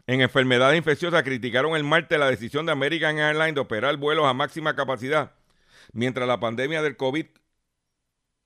en 0.07 0.21
enfermedades 0.21 0.77
infecciosas 0.77 1.23
criticaron 1.23 1.75
el 1.75 1.84
martes 1.84 2.19
la 2.19 2.29
decisión 2.29 2.65
de 2.65 2.71
American 2.71 3.19
Airlines 3.19 3.55
de 3.55 3.62
operar 3.62 3.97
vuelos 3.97 4.25
a 4.25 4.34
máxima 4.34 4.75
capacidad 4.75 5.34
mientras 5.93 6.27
la 6.27 6.39
pandemia 6.39 6.81
del 6.81 6.97
COVID 6.97 7.25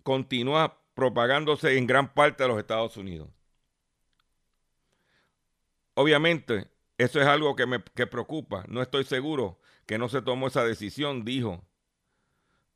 continúa 0.04 0.80
propagándose 0.94 1.78
en 1.78 1.88
gran 1.88 2.14
parte 2.14 2.44
de 2.44 2.50
los 2.50 2.60
Estados 2.60 2.96
Unidos. 2.98 3.30
Obviamente, 5.94 6.68
eso 6.98 7.20
es 7.22 7.28
algo 7.28 7.56
que 7.56 7.66
me 7.66 7.84
que 7.84 8.08
preocupa. 8.08 8.66
No 8.68 8.82
estoy 8.82 9.04
seguro 9.04 9.60
que 9.86 9.98
no 9.98 10.10
se 10.10 10.22
tomó 10.22 10.48
esa 10.48 10.64
decisión, 10.64 11.26
dijo 11.26 11.64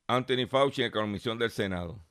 Anthony 0.10 0.48
Fauci 0.48 0.82
en 0.82 0.88
la 0.88 1.02
Comisión 1.02 1.38
del 1.38 1.52
Senado. 1.52 2.04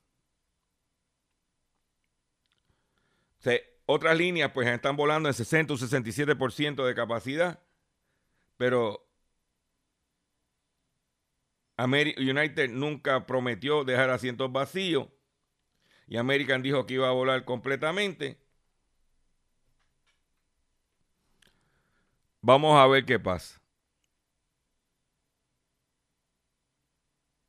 otras 3.87 4.17
líneas 4.17 4.53
pues 4.53 4.69
están 4.69 4.97
volando 4.97 5.29
en 5.29 5.35
60 5.35 5.73
o 5.73 5.77
67% 5.77 6.85
de 6.85 6.95
capacidad, 6.95 7.61
pero 8.57 9.05
United 11.79 12.71
nunca 12.71 13.27
prometió 13.27 13.83
dejar 13.83 14.11
asientos 14.11 14.53
vacíos 14.53 15.09
y 16.07 16.19
American 16.19 16.63
dijo 16.63 16.87
que 16.87 16.95
iba 16.95 17.09
a 17.09 17.13
volar 17.13 17.45
completamente. 17.45 18.39
Vamos 22.43 22.79
a 22.79 22.87
ver 22.87 23.05
qué 23.05 23.19
pasa. 23.19 23.58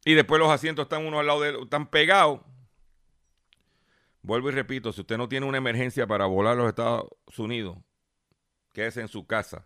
Y 0.05 0.13
después 0.13 0.39
los 0.39 0.49
asientos 0.49 0.83
están 0.83 1.05
uno 1.05 1.19
al 1.19 1.27
lado 1.27 1.41
de 1.41 1.61
están 1.61 1.89
pegados. 1.89 2.41
Vuelvo 4.21 4.49
y 4.49 4.53
repito, 4.53 4.91
si 4.91 5.01
usted 5.01 5.17
no 5.17 5.29
tiene 5.29 5.45
una 5.45 5.57
emergencia 5.57 6.05
para 6.05 6.25
volar 6.25 6.53
a 6.53 6.57
los 6.57 6.69
Estados 6.69 7.07
Unidos, 7.37 7.77
quédese 8.73 9.01
en 9.01 9.07
su 9.07 9.25
casa. 9.25 9.65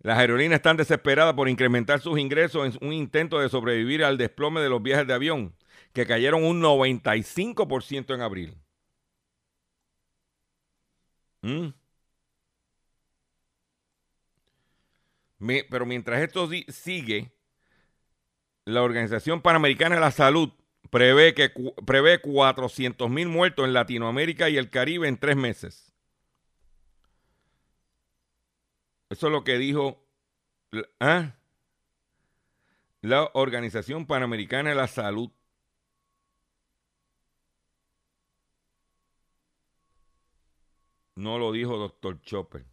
Las 0.00 0.18
aerolíneas 0.18 0.58
están 0.58 0.76
desesperadas 0.76 1.34
por 1.34 1.48
incrementar 1.48 2.00
sus 2.00 2.18
ingresos 2.18 2.74
en 2.74 2.86
un 2.86 2.92
intento 2.92 3.38
de 3.38 3.48
sobrevivir 3.48 4.02
al 4.02 4.18
desplome 4.18 4.60
de 4.60 4.68
los 4.68 4.82
viajes 4.82 5.06
de 5.06 5.14
avión, 5.14 5.54
que 5.92 6.06
cayeron 6.06 6.44
un 6.44 6.60
95% 6.60 8.14
en 8.14 8.20
abril. 8.20 8.58
¿Mm? 11.42 11.68
Pero 15.70 15.86
mientras 15.86 16.22
esto 16.22 16.48
sigue, 16.68 17.32
la 18.64 18.82
Organización 18.82 19.40
Panamericana 19.42 19.96
de 19.96 20.00
la 20.00 20.10
Salud 20.10 20.52
prevé, 20.90 21.34
que, 21.34 21.52
prevé 21.84 22.20
400 22.20 23.10
mil 23.10 23.28
muertos 23.28 23.64
en 23.66 23.72
Latinoamérica 23.72 24.48
y 24.48 24.56
el 24.56 24.70
Caribe 24.70 25.08
en 25.08 25.18
tres 25.18 25.36
meses. 25.36 25.92
Eso 29.10 29.26
es 29.26 29.32
lo 29.32 29.44
que 29.44 29.58
dijo 29.58 30.06
¿ah? 31.00 31.34
la 33.02 33.30
Organización 33.34 34.06
Panamericana 34.06 34.70
de 34.70 34.76
la 34.76 34.86
Salud. 34.86 35.30
No 41.16 41.38
lo 41.38 41.52
dijo 41.52 41.76
doctor 41.76 42.20
Chopper. 42.22 42.71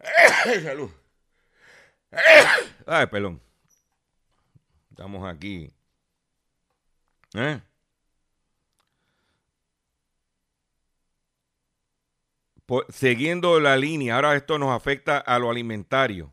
Salud. 0.62 0.90
Ay, 2.86 3.06
pelón. 3.06 3.40
Estamos 4.90 5.28
aquí. 5.28 5.72
¿Eh? 7.34 7.60
siguiendo 12.90 13.60
la 13.60 13.76
línea, 13.76 14.16
ahora 14.16 14.36
esto 14.36 14.58
nos 14.58 14.70
afecta 14.70 15.18
a 15.18 15.38
lo 15.38 15.50
alimentario. 15.50 16.32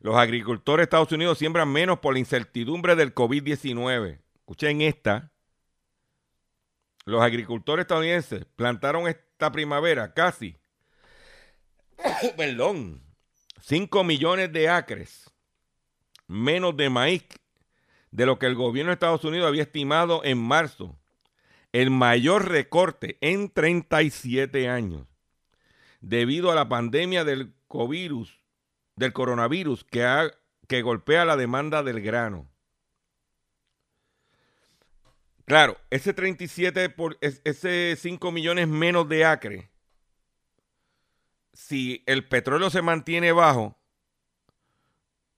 Los 0.00 0.16
agricultores 0.16 0.82
de 0.82 0.84
Estados 0.84 1.12
Unidos 1.12 1.38
siembran 1.38 1.72
menos 1.72 2.00
por 2.00 2.12
la 2.12 2.18
incertidumbre 2.18 2.94
del 2.94 3.14
COVID-19. 3.14 4.20
Escuchen 4.34 4.82
esta. 4.82 5.32
Los 7.06 7.22
agricultores 7.22 7.84
estadounidenses 7.84 8.44
plantaron 8.56 9.08
esta 9.08 9.50
primavera 9.50 10.12
casi, 10.12 10.58
perdón, 12.36 13.02
5 13.60 14.04
millones 14.04 14.52
de 14.52 14.68
acres 14.68 15.30
menos 16.26 16.76
de 16.76 16.90
maíz 16.90 17.24
de 18.10 18.26
lo 18.26 18.38
que 18.38 18.46
el 18.46 18.54
gobierno 18.54 18.90
de 18.90 18.94
Estados 18.94 19.24
Unidos 19.24 19.48
había 19.48 19.62
estimado 19.62 20.24
en 20.24 20.38
marzo. 20.38 20.98
El 21.72 21.90
mayor 21.90 22.48
recorte 22.48 23.18
en 23.20 23.50
37 23.50 24.68
años 24.68 25.06
debido 26.00 26.52
a 26.52 26.54
la 26.54 26.68
pandemia 26.68 27.24
del 27.24 27.54
COVID 27.66 28.26
del 28.96 29.12
coronavirus 29.12 29.84
que, 29.84 30.30
que 30.68 30.82
golpea 30.82 31.24
la 31.24 31.36
demanda 31.36 31.82
del 31.82 32.00
grano. 32.00 32.48
Claro, 35.46 35.76
ese 35.90 36.14
37 36.14 36.88
por 36.90 37.18
ese 37.20 37.96
5 37.98 38.32
millones 38.32 38.68
menos 38.68 39.08
de 39.08 39.24
acre, 39.24 39.70
si 41.54 42.02
el 42.06 42.28
petróleo 42.28 42.68
se 42.68 42.82
mantiene 42.82 43.32
bajo, 43.32 43.78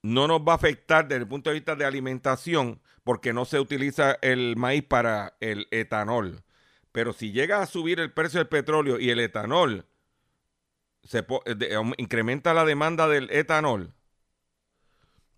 no 0.03 0.27
nos 0.27 0.41
va 0.41 0.53
a 0.53 0.57
afectar 0.57 1.07
desde 1.07 1.23
el 1.23 1.29
punto 1.29 1.51
de 1.51 1.55
vista 1.55 1.77
de 1.77 1.85
alimentación 1.85 2.81
porque 3.05 3.33
no 3.33 3.45
se 3.45 3.61
utiliza 3.61 4.19
el 4.23 4.57
maíz 4.57 4.83
para 4.83 5.37
el 5.41 5.69
etanol. 5.71 6.43
Pero 6.91 7.13
si 7.13 7.33
llega 7.33 7.61
a 7.61 7.67
subir 7.67 8.01
el 8.01 8.13
precio 8.13 8.39
del 8.39 8.49
petróleo 8.49 8.99
y 8.99 9.11
el 9.11 9.21
etanol 9.21 9.87
se 11.05 11.25
incrementa 11.99 12.55
la 12.55 12.65
demanda 12.65 13.07
del 13.07 13.31
etanol, 13.31 13.93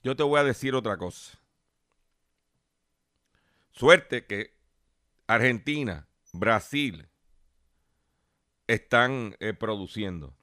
yo 0.03 0.17
te 0.17 0.23
voy 0.23 0.39
a 0.39 0.45
decir 0.45 0.75
otra 0.75 0.97
cosa. 0.97 1.39
Suerte 3.73 4.25
que 4.25 4.55
Argentina, 5.27 6.09
Brasil 6.33 7.09
están 8.67 9.37
eh, 9.41 9.53
produciendo. 9.53 10.38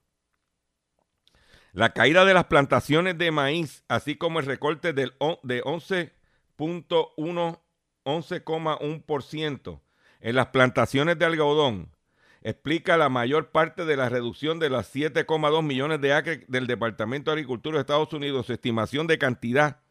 La 1.76 1.90
caída 1.90 2.24
de 2.24 2.32
las 2.32 2.46
plantaciones 2.46 3.18
de 3.18 3.30
maíz, 3.30 3.84
así 3.86 4.16
como 4.16 4.40
el 4.40 4.46
recorte 4.46 4.94
del, 4.94 5.12
de 5.42 5.62
11.1, 5.62 7.60
11,1% 8.02 9.80
en 10.20 10.36
las 10.36 10.46
plantaciones 10.46 11.18
de 11.18 11.26
algodón 11.26 11.94
explica 12.40 12.96
la 12.96 13.10
mayor 13.10 13.50
parte 13.50 13.84
de 13.84 13.94
la 13.98 14.08
reducción 14.08 14.58
de 14.58 14.70
las 14.70 14.96
7,2 14.96 15.62
millones 15.62 16.00
de 16.00 16.14
acres 16.14 16.46
del 16.48 16.66
Departamento 16.66 17.30
de 17.30 17.34
Agricultura 17.34 17.76
de 17.76 17.82
Estados 17.82 18.14
Unidos, 18.14 18.46
su 18.46 18.54
estimación 18.54 19.06
de 19.06 19.18
cantidad 19.18 19.82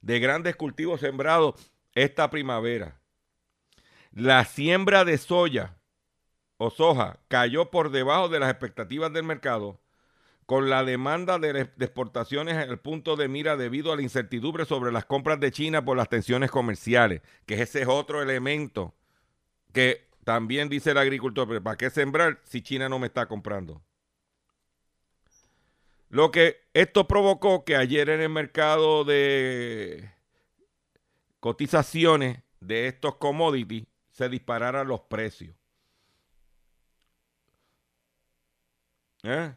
de 0.00 0.18
grandes 0.18 0.56
cultivos 0.56 0.98
sembrados 0.98 1.54
esta 1.94 2.30
primavera. 2.30 3.00
La 4.10 4.44
siembra 4.44 5.04
de 5.04 5.18
soya 5.18 5.76
o 6.56 6.70
soja 6.70 7.20
cayó 7.28 7.70
por 7.70 7.92
debajo 7.92 8.28
de 8.28 8.40
las 8.40 8.50
expectativas 8.50 9.12
del 9.12 9.22
mercado 9.22 9.81
con 10.46 10.68
la 10.68 10.84
demanda 10.84 11.38
de, 11.38 11.70
exportaciones 11.78 12.54
en 12.54 12.70
el 12.70 12.78
punto 12.78 13.16
de 13.16 13.28
mira 13.28 13.56
debido 13.56 13.92
a 13.92 13.96
la 13.96 14.02
incertidumbre 14.02 14.64
sobre 14.64 14.92
las 14.92 15.04
compras 15.04 15.40
de 15.40 15.52
China 15.52 15.84
por 15.84 15.96
las 15.96 16.08
tensiones 16.08 16.50
comerciales, 16.50 17.22
que 17.46 17.62
ese 17.62 17.82
es 17.82 17.88
otro 17.88 18.22
elemento 18.22 18.94
que 19.72 20.08
también 20.24 20.68
dice 20.68 20.90
el 20.90 20.98
agricultor, 20.98 21.48
pero 21.48 21.62
¿para 21.62 21.76
qué 21.76 21.90
sembrar 21.90 22.40
si 22.44 22.62
China 22.62 22.88
no 22.88 22.98
me 22.98 23.06
está 23.06 23.26
comprando? 23.26 23.82
Lo 26.10 26.30
que 26.30 26.60
esto 26.74 27.08
provocó 27.08 27.64
que 27.64 27.74
ayer 27.74 28.10
en 28.10 28.20
el 28.20 28.28
mercado 28.28 29.04
de 29.04 30.12
cotizaciones 31.40 32.42
de 32.60 32.86
estos 32.86 33.16
commodities 33.16 33.86
se 34.10 34.28
dispararan 34.28 34.86
los 34.86 35.00
precios. 35.00 35.56
¿Eh? 39.22 39.54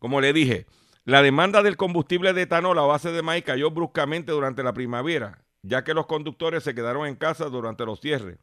Como 0.00 0.20
le 0.20 0.32
dije, 0.32 0.66
la 1.04 1.22
demanda 1.22 1.62
del 1.62 1.76
combustible 1.76 2.32
de 2.32 2.42
etanol 2.42 2.78
a 2.80 2.82
base 2.82 3.12
de 3.12 3.22
maíz 3.22 3.44
cayó 3.44 3.70
bruscamente 3.70 4.32
durante 4.32 4.64
la 4.64 4.72
primavera 4.72 5.44
ya 5.62 5.84
que 5.84 5.94
los 5.94 6.06
conductores 6.06 6.64
se 6.64 6.74
quedaron 6.74 7.06
en 7.06 7.16
casa 7.16 7.46
durante 7.46 7.84
los 7.84 8.00
cierres, 8.00 8.38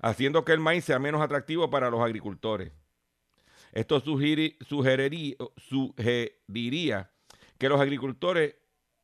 haciendo 0.00 0.44
que 0.44 0.52
el 0.52 0.60
maíz 0.60 0.84
sea 0.84 0.98
menos 0.98 1.22
atractivo 1.22 1.70
para 1.70 1.90
los 1.90 2.00
agricultores. 2.00 2.72
Esto 3.72 4.00
sugeriría, 4.00 5.36
que 7.58 7.68
los 7.68 7.80
agricultores, 7.80 8.54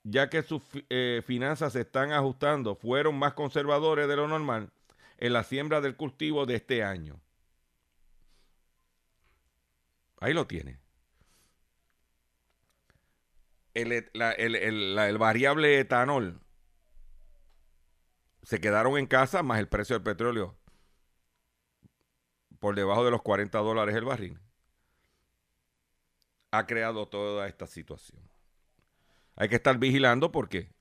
ya 0.03 0.29
que 0.29 0.43
sus 0.43 0.63
eh, 0.91 1.23
finanzas 1.27 1.73
se 1.73 1.81
están 1.81 2.13
ajustando, 2.13 2.75
fueron 2.75 3.19
más 3.19 3.33
conservadores 3.33 4.09
de 4.09 4.17
lo 4.17 4.29
normal 4.29 4.71
en 5.17 5.33
la 5.33 5.43
siembra 5.43 5.81
del 5.81 5.97
cultivo 5.97 6.45
de 6.45 6.57
este 6.57 6.85
año. 6.85 7.19
Ahí 10.21 10.35
lo 10.35 10.47
tiene. 10.47 10.79
El, 13.83 14.57
el 14.97 15.19
variable 15.19 15.79
etanol 15.79 16.41
se 18.43 18.61
quedaron 18.61 18.99
en 18.99 19.07
casa 19.07 19.43
más 19.43 19.59
el 19.59 19.69
precio 19.69 19.95
del 19.95 20.03
petróleo 20.03 20.59
por 22.59 22.75
debajo 22.75 23.05
de 23.05 23.11
los 23.11 23.23
40 23.23 23.59
dólares 23.59 23.95
el 23.95 24.05
barril, 24.05 24.41
ha 26.51 26.67
creado 26.67 27.07
toda 27.07 27.47
esta 27.47 27.67
situación. 27.67 28.21
Hay 29.37 29.49
que 29.49 29.57
estar 29.57 29.79
vigilando 29.79 30.33
porque 30.33 30.73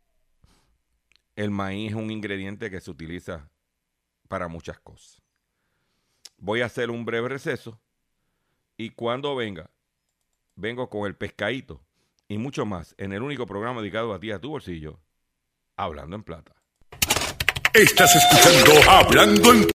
el 1.36 1.52
maíz 1.52 1.92
es 1.92 1.96
un 1.96 2.10
ingrediente 2.10 2.72
que 2.72 2.82
se 2.82 2.90
utiliza 2.90 3.52
para 4.28 4.48
muchas 4.48 4.80
cosas. 4.80 5.22
Voy 6.38 6.62
a 6.62 6.66
hacer 6.66 6.90
un 6.90 7.06
breve 7.06 7.30
receso 7.30 7.80
y 8.78 8.92
cuando 8.92 9.36
venga, 9.36 9.70
vengo 10.56 10.90
con 10.90 11.06
el 11.06 11.16
pescadito 11.16 11.87
y 12.28 12.38
mucho 12.38 12.66
más 12.66 12.96
en 12.98 13.14
el 13.14 13.22
único 13.22 13.46
programa 13.46 13.82
dedicado 13.82 14.14
a 14.14 14.20
ti, 14.20 14.32
a 14.32 14.40
tu 14.40 14.50
bolsillo, 14.50 15.00
hablando 15.76 16.16
en 16.16 16.24
plata. 16.24 16.54
Estás 17.74 18.16
escuchando 18.16 18.90
Hablando 18.90 19.54
en 19.54 19.68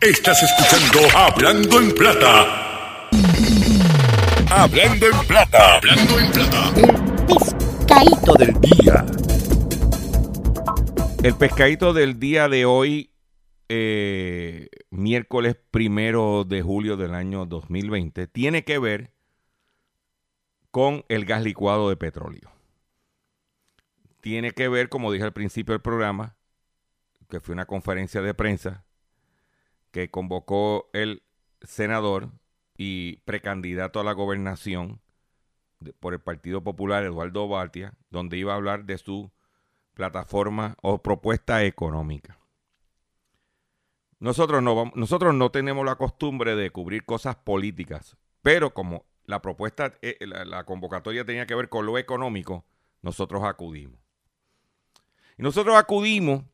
Estás 0.00 0.42
escuchando 0.42 1.16
Hablando 1.16 1.80
en 1.80 1.94
Plata. 1.94 3.08
Hablando 4.50 5.06
en 5.06 5.26
Plata. 5.26 5.76
Hablando 5.76 6.18
en 6.18 6.32
Plata. 6.32 6.72
El 7.28 7.36
pescadito 7.38 8.34
del 8.34 8.60
día. 8.60 9.06
El 11.22 11.34
pescadito 11.36 11.92
del 11.92 12.18
día 12.18 12.48
de 12.48 12.64
hoy, 12.66 13.10
eh, 13.68 14.68
miércoles 14.94 15.56
primero 15.70 16.44
de 16.44 16.62
julio 16.62 16.96
del 16.96 17.14
año 17.14 17.46
2020, 17.46 18.26
tiene 18.26 18.64
que 18.64 18.78
ver 18.78 19.12
con 20.70 21.04
el 21.08 21.24
gas 21.24 21.42
licuado 21.42 21.88
de 21.88 21.96
petróleo 21.96 22.54
tiene 24.24 24.52
que 24.52 24.70
ver, 24.70 24.88
como 24.88 25.12
dije 25.12 25.22
al 25.22 25.34
principio 25.34 25.74
del 25.74 25.82
programa, 25.82 26.34
que 27.28 27.40
fue 27.40 27.52
una 27.52 27.66
conferencia 27.66 28.22
de 28.22 28.32
prensa 28.32 28.86
que 29.90 30.10
convocó 30.10 30.88
el 30.94 31.22
senador 31.60 32.30
y 32.74 33.18
precandidato 33.26 34.00
a 34.00 34.02
la 34.02 34.12
gobernación 34.12 35.02
por 36.00 36.14
el 36.14 36.20
Partido 36.20 36.64
Popular, 36.64 37.04
Eduardo 37.04 37.46
Baltia, 37.48 37.98
donde 38.08 38.38
iba 38.38 38.54
a 38.54 38.56
hablar 38.56 38.86
de 38.86 38.96
su 38.96 39.30
plataforma 39.92 40.78
o 40.80 41.02
propuesta 41.02 41.62
económica. 41.62 42.38
Nosotros 44.20 44.62
no, 44.62 44.92
nosotros 44.94 45.34
no 45.34 45.50
tenemos 45.50 45.84
la 45.84 45.96
costumbre 45.96 46.56
de 46.56 46.70
cubrir 46.70 47.04
cosas 47.04 47.36
políticas, 47.36 48.16
pero 48.42 48.72
como 48.72 49.04
la 49.26 49.40
propuesta, 49.42 49.94
eh, 50.02 50.18
la 50.26 50.64
convocatoria 50.64 51.24
tenía 51.24 51.46
que 51.46 51.54
ver 51.54 51.68
con 51.68 51.86
lo 51.86 51.98
económico, 51.98 52.64
nosotros 53.02 53.42
acudimos. 53.44 53.98
Y 55.36 55.42
nosotros 55.42 55.76
acudimos 55.76 56.44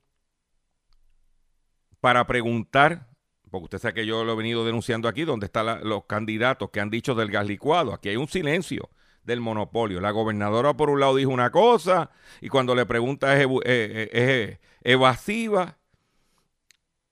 para 2.01 2.27
preguntar, 2.27 3.09
porque 3.51 3.65
usted 3.65 3.79
sabe 3.79 3.95
que 3.95 4.07
yo 4.07 4.25
lo 4.25 4.33
he 4.33 4.37
venido 4.37 4.65
denunciando 4.65 5.09
aquí, 5.09 5.25
donde 5.25 5.47
están 5.47 5.89
los 5.89 6.05
candidatos 6.05 6.71
que 6.71 6.81
han 6.81 6.91
dicho 6.91 7.15
del 7.15 7.31
gas 7.31 7.47
licuado. 7.47 7.93
Aquí 7.93 8.09
hay 8.09 8.17
un 8.17 8.29
silencio 8.29 8.89
del 9.23 9.41
monopolio. 9.41 10.01
La 10.01 10.13
gobernadora 10.13 10.75
por 10.75 10.91
un 10.91 11.01
lado 11.01 11.17
dijo 11.17 11.31
una 11.31 11.51
cosa 11.51 12.11
y 12.41 12.49
cuando 12.49 12.75
le 12.75 12.87
pregunta 12.87 13.39
es, 13.39 13.47
eh, 13.47 13.51
eh, 13.65 14.11
es 14.13 14.59
evasiva 14.83 15.80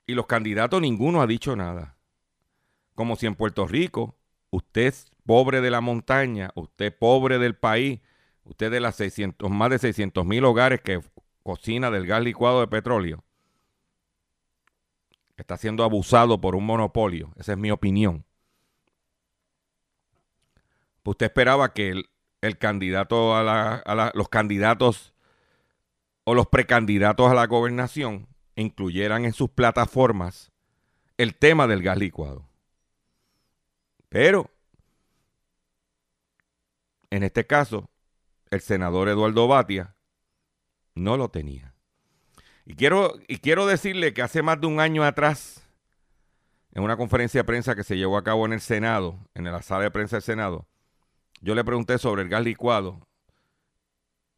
y 0.08 0.14
los 0.14 0.26
candidatos 0.26 0.80
ninguno 0.80 1.20
ha 1.20 1.26
dicho 1.26 1.54
nada. 1.54 1.94
Como 2.94 3.14
si 3.14 3.26
en 3.26 3.34
Puerto 3.34 3.66
Rico 3.66 4.16
usted 4.50 4.86
es 4.86 5.10
pobre 5.26 5.60
de 5.60 5.70
la 5.70 5.82
montaña, 5.82 6.50
usted 6.54 6.96
pobre 6.96 7.38
del 7.38 7.54
país, 7.54 8.00
usted 8.44 8.70
de 8.70 8.80
las 8.80 8.96
600, 8.96 9.50
más 9.50 9.68
de 9.68 9.78
600 9.78 10.24
mil 10.24 10.46
hogares 10.46 10.80
que 10.80 11.02
cocina 11.42 11.90
del 11.90 12.06
gas 12.06 12.22
licuado 12.22 12.60
de 12.60 12.68
petróleo, 12.68 13.22
está 15.36 15.58
siendo 15.58 15.84
abusado 15.84 16.40
por 16.40 16.56
un 16.56 16.64
monopolio. 16.64 17.30
Esa 17.36 17.52
es 17.52 17.58
mi 17.58 17.70
opinión. 17.70 18.24
Usted 21.04 21.26
esperaba 21.26 21.74
que 21.74 22.02
el, 22.40 22.58
candidato 22.58 23.36
a, 23.36 23.42
la, 23.42 24.10
los 24.14 24.30
candidatos 24.30 25.12
o 26.24 26.34
los 26.34 26.46
precandidatos 26.46 27.30
a 27.30 27.34
la 27.34 27.46
gobernación 27.46 28.26
incluyeran 28.62 29.24
en 29.24 29.32
sus 29.32 29.50
plataformas 29.50 30.52
el 31.16 31.34
tema 31.36 31.66
del 31.66 31.82
gas 31.82 31.98
licuado. 31.98 32.48
Pero, 34.08 34.50
en 37.10 37.22
este 37.22 37.46
caso, 37.46 37.88
el 38.50 38.60
senador 38.60 39.08
Eduardo 39.08 39.46
Batia 39.46 39.94
no 40.94 41.16
lo 41.16 41.28
tenía. 41.28 41.74
Y 42.64 42.74
quiero, 42.74 43.14
y 43.28 43.38
quiero 43.38 43.66
decirle 43.66 44.12
que 44.12 44.22
hace 44.22 44.42
más 44.42 44.60
de 44.60 44.66
un 44.66 44.80
año 44.80 45.04
atrás, 45.04 45.66
en 46.72 46.82
una 46.82 46.96
conferencia 46.96 47.40
de 47.40 47.44
prensa 47.44 47.74
que 47.74 47.84
se 47.84 47.96
llevó 47.96 48.16
a 48.18 48.24
cabo 48.24 48.44
en 48.44 48.52
el 48.52 48.60
Senado, 48.60 49.18
en 49.34 49.44
la 49.44 49.62
sala 49.62 49.84
de 49.84 49.90
prensa 49.90 50.16
del 50.16 50.22
Senado, 50.22 50.66
yo 51.40 51.54
le 51.54 51.64
pregunté 51.64 51.98
sobre 51.98 52.22
el 52.22 52.28
gas 52.28 52.42
licuado 52.42 53.06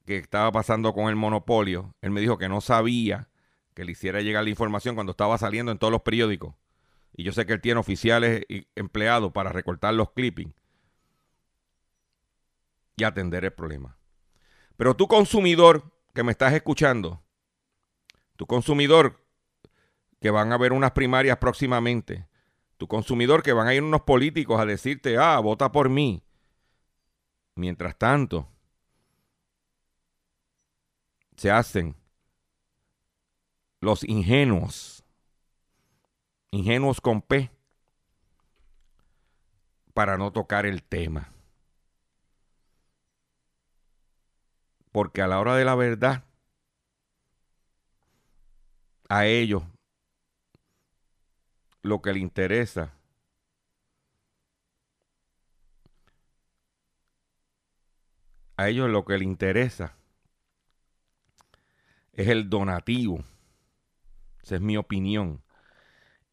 que 0.05 0.19
estaba 0.19 0.53
pasando 0.53 0.93
con 0.93 1.09
el 1.09 1.17
monopolio. 1.17 1.95
Él 2.03 2.11
me 2.11 2.21
dijo 2.21 2.37
que 2.37 2.49
no 2.49 2.61
sabía 2.61 3.30
que 3.75 3.85
le 3.85 3.93
hiciera 3.93 4.21
llegar 4.21 4.45
la 4.45 4.51
información 4.51 4.95
cuando 4.95 5.13
estaba 5.13 5.39
saliendo 5.39 5.73
en 5.73 5.79
todos 5.79 5.93
los 5.93 6.03
periódicos. 6.03 6.55
Y 7.13 7.25
yo 7.25 7.33
sé 7.33 7.47
que 7.47 7.53
él 7.53 7.61
tiene 7.61 7.81
oficiales 7.81 8.45
empleados 8.75 9.33
para 9.33 9.51
recortar 9.51 9.95
los 9.95 10.11
clippings 10.13 10.55
y 12.97 13.05
atender 13.05 13.45
el 13.45 13.53
problema. 13.53 13.97
Pero 14.77 14.95
tú 14.95 15.09
consumidor 15.09 15.93
que 16.15 16.23
me 16.23 16.33
estás 16.33 16.53
escuchando, 16.53 17.23
tu 18.37 18.47
consumidor 18.47 19.25
que 20.21 20.31
van 20.31 20.53
a 20.53 20.55
haber 20.55 20.73
unas 20.73 20.93
primarias 20.93 21.39
próximamente, 21.39 22.27
tu 22.77 22.89
consumidor 22.89 23.43
que 23.43 23.53
van 23.53 23.69
a 23.69 23.75
ir 23.75 23.83
unos 23.83 24.03
políticos 24.03 24.61
a 24.61 24.67
decirte, 24.67 25.17
ah, 25.19 25.39
vota 25.41 25.73
por 25.73 25.89
mí, 25.89 26.25
Mientras 27.61 27.97
tanto, 27.99 28.49
se 31.37 31.51
hacen 31.51 31.95
los 33.81 34.05
ingenuos, 34.05 35.05
ingenuos 36.51 37.01
con 37.01 37.23
P, 37.23 37.51
para 39.95 40.17
no 40.17 40.33
tocar 40.33 40.67
el 40.67 40.83
tema. 40.83 41.33
Porque 44.93 45.23
a 45.23 45.29
la 45.29 45.41
hora 45.41 45.57
de 45.57 45.65
la 45.65 45.75
verdad, 45.75 46.25
a 49.09 49.27
ellos 49.27 49.63
lo 51.83 52.01
que 52.03 52.13
le 52.13 52.21
interesa 52.21 52.95
a 58.61 58.69
ellos 58.69 58.91
lo 58.91 59.07
que 59.07 59.17
les 59.17 59.27
interesa 59.27 59.95
es 62.13 62.29
el 62.29 62.51
donativo. 62.51 63.25
Es 64.57 64.61
mi 64.61 64.77
opinión. 64.77 65.43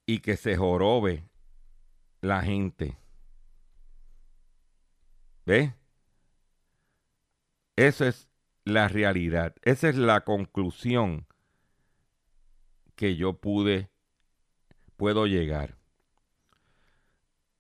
Y 0.06 0.20
que 0.20 0.38
se 0.38 0.56
jorobe 0.56 1.30
la 2.22 2.42
gente. 2.42 2.98
¿Ve? 5.46 5.74
Esa 7.76 8.08
es 8.08 8.30
la 8.64 8.88
realidad. 8.88 9.56
Esa 9.64 9.90
es 9.90 9.96
la 9.96 10.22
conclusión 10.22 11.28
que 12.96 13.16
yo 13.16 13.40
pude, 13.40 13.90
puedo 14.96 15.28
llegar. 15.28 15.78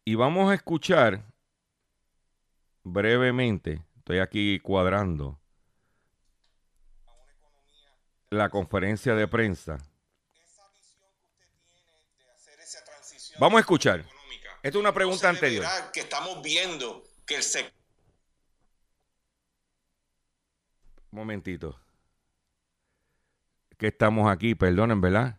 Y 0.06 0.16
vamos 0.16 0.50
a 0.50 0.56
escuchar 0.56 1.26
brevemente 2.84 3.88
Estoy 4.08 4.20
aquí 4.20 4.60
cuadrando 4.62 5.38
la 8.30 8.48
conferencia 8.48 9.16
de 9.16 9.28
prensa. 9.28 9.80
Vamos 13.40 13.58
a 13.58 13.60
escuchar. 13.62 14.00
Esta 14.64 14.70
es 14.70 14.76
una 14.76 14.94
pregunta 14.94 15.30
anterior. 15.30 15.66
Que 15.94 16.02
estamos 16.02 16.42
viendo 16.42 17.04
que 17.26 17.36
el 17.36 17.72
momentito. 21.12 21.80
Que 23.78 23.88
estamos 23.88 24.30
aquí, 24.32 24.56
perdonen, 24.56 25.00
¿verdad? 25.02 25.38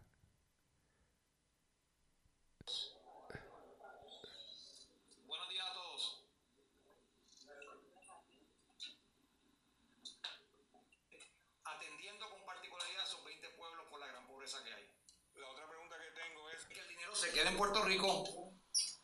Queda 17.30 17.50
en 17.50 17.56
Puerto 17.56 17.82
Rico, 17.84 18.24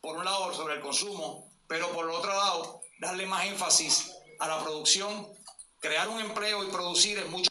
por 0.01 0.17
un 0.17 0.25
lado 0.25 0.53
sobre 0.53 0.75
el 0.75 0.81
consumo, 0.81 1.51
pero 1.67 1.89
por 1.91 2.05
el 2.05 2.11
otro 2.11 2.29
lado 2.29 2.81
darle 2.99 3.25
más 3.25 3.45
énfasis 3.45 4.11
a 4.39 4.47
la 4.47 4.63
producción, 4.63 5.27
crear 5.79 6.07
un 6.09 6.19
empleo 6.19 6.63
y 6.63 6.71
producir 6.71 7.17
es 7.17 7.29
mucho. 7.29 7.49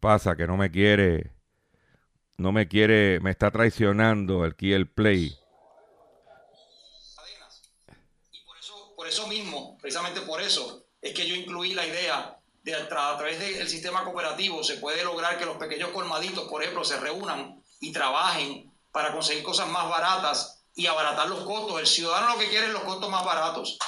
Pasa 0.00 0.36
que 0.36 0.46
no 0.46 0.56
me 0.56 0.70
quiere, 0.70 1.32
no 2.36 2.52
me 2.52 2.68
quiere, 2.68 3.20
me 3.20 3.30
está 3.30 3.50
traicionando 3.50 4.44
el 4.44 4.54
Key 4.54 4.72
el 4.72 4.90
Play. 4.90 5.38
Y 8.30 8.44
por 8.44 8.58
eso, 8.58 8.94
por 8.96 9.08
eso 9.08 9.26
mismo, 9.28 9.78
precisamente 9.78 10.20
por 10.20 10.40
eso, 10.42 10.86
es 11.00 11.14
que 11.14 11.26
yo 11.26 11.34
incluí 11.34 11.74
la 11.74 11.86
idea 11.86 12.38
de 12.62 12.74
a 12.74 12.88
través 12.88 13.38
del 13.38 13.68
sistema 13.68 14.04
cooperativo 14.04 14.64
se 14.64 14.78
puede 14.78 15.04
lograr 15.04 15.38
que 15.38 15.44
los 15.44 15.58
pequeños 15.58 15.90
colmaditos, 15.90 16.48
por 16.48 16.62
ejemplo, 16.62 16.82
se 16.84 16.98
reúnan 16.98 17.62
y 17.84 17.92
trabajen 17.92 18.72
para 18.90 19.12
conseguir 19.12 19.42
cosas 19.42 19.68
más 19.68 19.88
baratas 19.90 20.62
y 20.74 20.86
abaratar 20.86 21.28
los 21.28 21.44
costos. 21.44 21.78
El 21.78 21.86
ciudadano 21.86 22.32
lo 22.32 22.38
que 22.38 22.48
quiere 22.48 22.68
es 22.68 22.72
los 22.72 22.84
costos 22.84 23.10
más 23.10 23.24
baratos, 23.24 23.78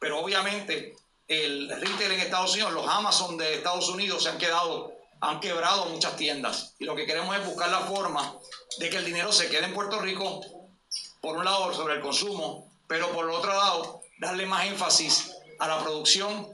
pero 0.00 0.18
obviamente 0.18 0.96
el 1.28 1.70
retail 1.70 2.12
en 2.12 2.20
Estados 2.20 2.52
Unidos, 2.54 2.72
los 2.72 2.88
Amazon 2.88 3.36
de 3.38 3.54
Estados 3.54 3.88
Unidos 3.88 4.24
se 4.24 4.30
han 4.30 4.38
quedado, 4.38 4.92
han 5.20 5.38
quebrado 5.38 5.86
muchas 5.86 6.16
tiendas 6.16 6.74
y 6.80 6.84
lo 6.84 6.96
que 6.96 7.06
queremos 7.06 7.36
es 7.36 7.46
buscar 7.46 7.70
la 7.70 7.80
forma 7.80 8.34
de 8.78 8.90
que 8.90 8.96
el 8.96 9.04
dinero 9.04 9.32
se 9.32 9.48
quede 9.48 9.66
en 9.66 9.74
Puerto 9.74 10.00
Rico, 10.00 10.40
por 11.20 11.36
un 11.36 11.44
lado 11.44 11.72
sobre 11.72 11.94
el 11.94 12.00
consumo, 12.00 12.68
pero 12.88 13.12
por 13.12 13.26
el 13.26 13.30
otro 13.30 13.52
lado 13.52 14.02
darle 14.18 14.46
más 14.46 14.66
énfasis 14.66 15.32
a 15.60 15.68
la 15.68 15.78
producción. 15.78 16.48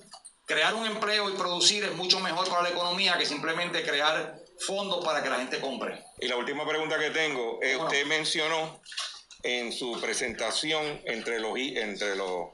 Crear 0.45 0.75
un 0.75 0.85
empleo 0.85 1.31
y 1.31 1.35
producir 1.35 1.85
es 1.85 1.95
mucho 1.95 2.21
mejor 2.21 2.49
para 2.49 2.63
la 2.63 2.71
economía 2.71 3.17
que 3.17 3.25
simplemente 3.25 3.85
crear 3.85 4.40
fondos 4.61 5.05
para 5.05 5.23
que 5.23 5.29
la 5.29 5.37
gente 5.37 5.61
compre. 5.61 6.05
Y 6.19 6.29
la 6.29 6.37
última 6.37 6.67
pregunta 6.67 6.99
que 6.99 7.11
tengo, 7.11 7.59
es, 7.63 7.77
usted 7.77 8.07
mencionó 8.07 8.81
en 9.43 9.73
su 9.73 9.99
presentación 10.01 11.01
entre 11.05 11.41
los 11.41 11.57
entre 11.59 12.17
los 12.17 12.51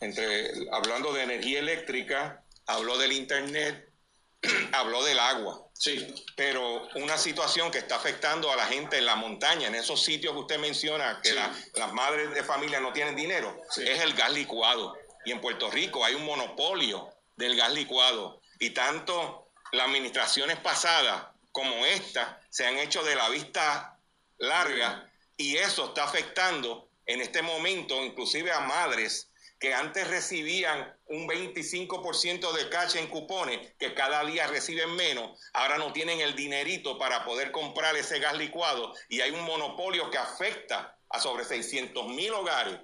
entre 0.00 0.50
hablando 0.72 1.12
de 1.12 1.22
energía 1.22 1.60
eléctrica, 1.60 2.44
habló 2.66 2.98
del 2.98 3.12
internet, 3.12 3.88
habló 4.72 5.04
del 5.04 5.18
agua. 5.18 5.62
Sí. 5.72 6.06
Pero 6.36 6.88
una 6.96 7.18
situación 7.18 7.70
que 7.70 7.78
está 7.78 7.96
afectando 7.96 8.50
a 8.50 8.56
la 8.56 8.66
gente 8.66 8.98
en 8.98 9.06
la 9.06 9.16
montaña, 9.16 9.68
en 9.68 9.74
esos 9.74 10.02
sitios 10.02 10.32
que 10.32 10.40
usted 10.40 10.58
menciona, 10.58 11.20
que 11.22 11.34
las 11.34 11.92
madres 11.92 12.34
de 12.34 12.42
familia 12.42 12.80
no 12.80 12.92
tienen 12.92 13.14
dinero, 13.14 13.56
es 13.76 14.00
el 14.00 14.14
gas 14.14 14.32
licuado. 14.32 14.96
Y 15.24 15.32
en 15.32 15.40
Puerto 15.40 15.70
Rico 15.70 16.04
hay 16.04 16.14
un 16.14 16.24
monopolio 16.24 17.10
del 17.36 17.56
gas 17.56 17.72
licuado. 17.72 18.40
Y 18.58 18.70
tanto 18.70 19.48
las 19.72 19.86
administraciones 19.86 20.58
pasadas 20.58 21.26
como 21.56 21.86
esta 21.86 22.38
se 22.50 22.66
han 22.66 22.76
hecho 22.76 23.02
de 23.02 23.16
la 23.16 23.30
vista 23.30 23.98
larga 24.36 25.10
y 25.38 25.56
eso 25.56 25.86
está 25.86 26.04
afectando 26.04 26.90
en 27.06 27.22
este 27.22 27.40
momento 27.40 28.04
inclusive 28.04 28.52
a 28.52 28.60
madres 28.60 29.30
que 29.58 29.72
antes 29.72 30.06
recibían 30.06 30.94
un 31.06 31.26
25% 31.26 32.52
de 32.52 32.68
cash 32.68 32.96
en 32.96 33.06
cupones, 33.06 33.72
que 33.78 33.94
cada 33.94 34.22
día 34.26 34.46
reciben 34.48 34.94
menos, 34.96 35.40
ahora 35.54 35.78
no 35.78 35.94
tienen 35.94 36.20
el 36.20 36.36
dinerito 36.36 36.98
para 36.98 37.24
poder 37.24 37.52
comprar 37.52 37.96
ese 37.96 38.18
gas 38.18 38.36
licuado 38.36 38.92
y 39.08 39.22
hay 39.22 39.30
un 39.30 39.44
monopolio 39.44 40.10
que 40.10 40.18
afecta 40.18 40.98
a 41.08 41.20
sobre 41.20 41.46
600 41.46 42.06
mil 42.08 42.34
hogares 42.34 42.80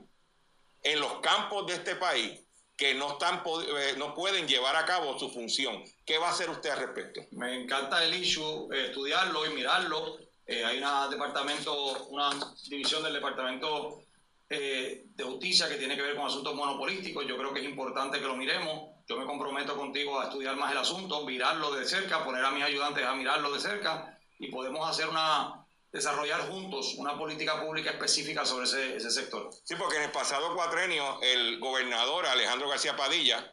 en 0.83 0.99
los 0.99 1.21
campos 1.21 1.67
de 1.67 1.75
este 1.75 1.95
país 1.97 2.41
que 2.83 2.95
no, 2.95 3.13
están, 3.13 3.45
eh, 3.79 3.95
no 3.97 4.13
pueden 4.13 4.49
llevar 4.49 4.75
a 4.75 4.85
cabo 4.85 5.17
su 5.17 5.31
función. 5.31 5.85
¿Qué 6.05 6.19
va 6.19 6.27
a 6.27 6.31
hacer 6.33 6.51
usted 6.51 6.71
al 6.71 6.81
respecto? 6.81 7.21
Me 7.31 7.63
encanta 7.63 8.05
el 8.05 8.13
issue, 8.13 8.69
eh, 8.73 8.87
estudiarlo 8.87 9.47
y 9.47 9.55
mirarlo. 9.55 10.19
Eh, 10.45 10.65
hay 10.65 10.79
una 10.79 11.07
departamento, 11.07 12.09
una 12.09 12.31
división 12.69 13.05
del 13.05 13.13
departamento 13.13 14.03
de 14.49 15.25
justicia 15.25 15.67
que 15.67 15.77
tiene 15.77 15.97
que 15.97 16.03
ver 16.03 16.15
con 16.15 16.27
asuntos 16.27 16.55
monopolísticos. 16.55 17.25
Yo 17.27 17.39
creo 17.39 17.55
que 17.55 17.61
es 17.61 17.67
importante 17.67 18.19
que 18.19 18.27
lo 18.27 18.37
miremos. 18.37 18.91
Yo 19.09 19.17
me 19.17 19.25
comprometo 19.25 19.77
contigo 19.77 20.21
a 20.21 20.25
estudiar 20.25 20.57
más 20.57 20.73
el 20.73 20.79
asunto, 20.79 21.25
mirarlo 21.25 21.73
de 21.73 21.87
cerca, 21.87 22.23
poner 22.23 22.45
a 22.45 22.51
mis 22.51 22.65
ayudantes 22.65 23.03
a 23.03 23.15
mirarlo 23.15 23.51
de 23.53 23.61
cerca 23.61 24.19
y 24.39 24.49
podemos 24.49 24.87
hacer 24.91 25.09
una, 25.09 25.62
desarrollar 25.93 26.49
juntos 26.49 26.95
una 26.97 27.19
política 27.19 27.61
pública 27.61 27.91
específica 27.91 28.47
sobre 28.47 28.65
ese, 28.65 28.97
ese, 28.97 29.11
sector. 29.11 29.51
Sí, 29.63 29.77
porque 29.77 29.99
en 29.99 30.05
el 30.05 30.11
pasado 30.11 30.55
cuatrenio 30.55 31.21
el 31.21 31.61
gobernador 31.61 32.27
Alejandro 32.27 32.69
García 32.69 32.97
Padilla, 32.97 33.53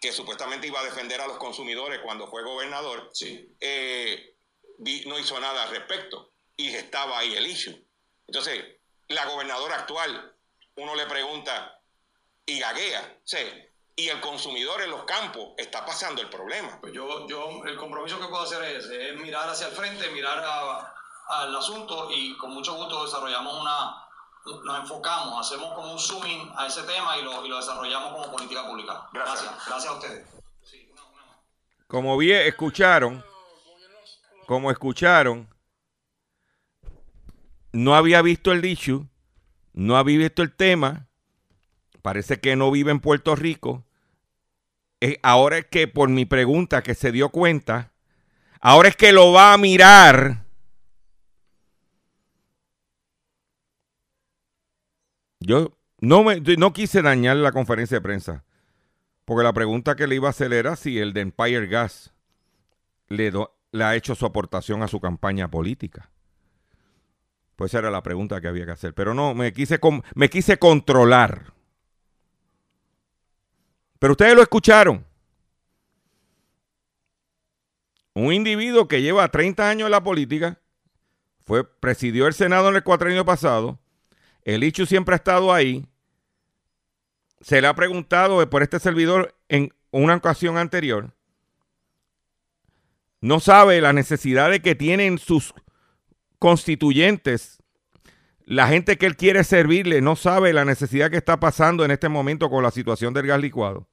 que 0.00 0.12
supuestamente 0.12 0.66
iba 0.66 0.80
a 0.80 0.84
defender 0.84 1.20
a 1.20 1.26
los 1.26 1.36
consumidores 1.36 2.00
cuando 2.00 2.26
fue 2.26 2.42
gobernador, 2.42 3.10
sí. 3.12 3.54
Eh, 3.60 4.34
no 5.06 5.18
hizo 5.18 5.38
nada 5.38 5.64
al 5.64 5.70
respecto 5.70 6.32
y 6.56 6.74
estaba 6.74 7.18
ahí 7.18 7.34
el 7.34 7.46
issue. 7.46 7.86
Entonces, 8.26 8.64
la 9.08 9.26
gobernadora 9.26 9.76
actual, 9.76 10.34
uno 10.76 10.94
le 10.96 11.06
pregunta 11.06 11.78
y 12.46 12.58
gaguea, 12.58 13.20
¿sí? 13.24 13.38
y 13.94 14.08
el 14.08 14.20
consumidor 14.20 14.80
en 14.80 14.90
los 14.90 15.04
campos 15.04 15.52
está 15.58 15.84
pasando 15.84 16.22
el 16.22 16.30
problema. 16.30 16.80
Pues 16.80 16.94
yo, 16.94 17.28
yo 17.28 17.62
el 17.66 17.76
compromiso 17.76 18.18
que 18.18 18.26
puedo 18.26 18.42
hacer 18.42 18.62
es, 18.64 18.86
es 18.86 19.16
mirar 19.16 19.48
hacia 19.50 19.66
el 19.68 19.74
frente, 19.74 20.08
mirar 20.10 20.42
a 20.44 20.94
al 21.32 21.56
asunto 21.56 22.08
y 22.12 22.36
con 22.36 22.52
mucho 22.52 22.74
gusto 22.74 23.04
desarrollamos 23.04 23.60
una, 23.60 24.02
nos 24.64 24.80
enfocamos, 24.80 25.46
hacemos 25.46 25.72
como 25.74 25.92
un 25.92 25.98
zooming 25.98 26.50
a 26.56 26.66
ese 26.66 26.82
tema 26.82 27.16
y 27.18 27.22
lo, 27.22 27.44
y 27.44 27.48
lo 27.48 27.56
desarrollamos 27.56 28.12
como 28.12 28.32
política 28.32 28.66
pública. 28.66 29.08
Gracias. 29.12 29.50
Gracias, 29.66 29.92
a 29.92 29.96
ustedes. 29.96 30.26
Como 31.86 32.16
bien 32.16 32.46
escucharon, 32.46 33.24
como 34.46 34.70
escucharon, 34.70 35.48
no 37.72 37.94
había 37.94 38.22
visto 38.22 38.52
el 38.52 38.62
dicho, 38.62 39.08
no 39.72 39.96
había 39.96 40.18
visto 40.18 40.42
el 40.42 40.54
tema, 40.54 41.08
parece 42.02 42.40
que 42.40 42.56
no 42.56 42.70
vive 42.70 42.90
en 42.90 43.00
Puerto 43.00 43.36
Rico. 43.36 43.84
ahora 45.22 45.58
es 45.58 45.66
que 45.66 45.88
por 45.88 46.08
mi 46.08 46.24
pregunta 46.24 46.82
que 46.82 46.94
se 46.94 47.12
dio 47.12 47.28
cuenta, 47.30 47.92
ahora 48.60 48.88
es 48.88 48.96
que 48.96 49.12
lo 49.12 49.32
va 49.32 49.52
a 49.52 49.58
mirar 49.58 50.41
Yo 55.42 55.76
no, 56.00 56.24
me, 56.24 56.40
no 56.40 56.72
quise 56.72 57.02
dañar 57.02 57.36
la 57.36 57.52
conferencia 57.52 57.96
de 57.96 58.00
prensa, 58.00 58.44
porque 59.24 59.44
la 59.44 59.52
pregunta 59.52 59.96
que 59.96 60.06
le 60.06 60.16
iba 60.16 60.28
a 60.28 60.30
hacer 60.30 60.52
era 60.52 60.76
si 60.76 60.98
el 60.98 61.12
de 61.12 61.20
Empire 61.20 61.66
Gas 61.66 62.12
le, 63.08 63.32
ha 63.84 63.96
hecho 63.96 64.14
su 64.14 64.26
aportación 64.26 64.82
a 64.82 64.88
su 64.88 65.00
campaña 65.00 65.50
política. 65.50 66.10
Pues 67.56 67.70
esa 67.70 67.80
era 67.80 67.90
la 67.90 68.02
pregunta 68.02 68.40
que 68.40 68.48
había 68.48 68.64
que 68.64 68.72
hacer. 68.72 68.94
Pero 68.94 69.14
no, 69.14 69.34
me 69.34 69.52
quise, 69.52 69.78
me 70.14 70.30
quise 70.30 70.58
controlar. 70.58 71.52
Pero 73.98 74.12
ustedes 74.12 74.34
lo 74.34 74.42
escucharon. 74.42 75.04
Un 78.14 78.32
individuo 78.32 78.88
que 78.88 79.02
lleva 79.02 79.28
30 79.28 79.68
años 79.68 79.86
en 79.86 79.92
la 79.92 80.02
política, 80.02 80.60
fue, 81.44 81.64
presidió 81.64 82.26
el 82.26 82.34
Senado 82.34 82.68
en 82.68 82.76
el 82.76 82.82
cuatrienio 82.82 83.24
pasado, 83.24 83.78
el 84.44 84.64
Ichu 84.64 84.86
siempre 84.86 85.14
ha 85.14 85.16
estado 85.16 85.52
ahí. 85.52 85.86
Se 87.40 87.60
le 87.60 87.66
ha 87.66 87.74
preguntado 87.74 88.48
por 88.48 88.62
este 88.62 88.78
servidor 88.78 89.36
en 89.48 89.72
una 89.90 90.16
ocasión 90.16 90.58
anterior. 90.58 91.14
No 93.20 93.40
sabe 93.40 93.80
la 93.80 93.92
necesidad 93.92 94.50
de 94.50 94.60
que 94.60 94.74
tienen 94.74 95.18
sus 95.18 95.54
constituyentes. 96.38 97.62
La 98.44 98.66
gente 98.66 98.98
que 98.98 99.06
él 99.06 99.16
quiere 99.16 99.44
servirle 99.44 100.00
no 100.00 100.16
sabe 100.16 100.52
la 100.52 100.64
necesidad 100.64 101.10
que 101.10 101.16
está 101.16 101.38
pasando 101.38 101.84
en 101.84 101.92
este 101.92 102.08
momento 102.08 102.50
con 102.50 102.62
la 102.62 102.72
situación 102.72 103.14
del 103.14 103.28
gas 103.28 103.40
licuado. 103.40 103.88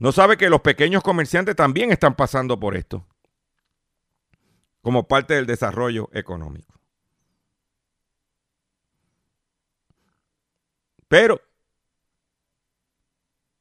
No 0.00 0.12
sabe 0.12 0.36
que 0.36 0.50
los 0.50 0.62
pequeños 0.62 1.02
comerciantes 1.02 1.54
también 1.54 1.92
están 1.92 2.16
pasando 2.16 2.58
por 2.58 2.76
esto 2.76 3.06
como 4.82 5.06
parte 5.06 5.34
del 5.34 5.46
desarrollo 5.46 6.08
económico. 6.12 6.79
Pero, 11.10 11.42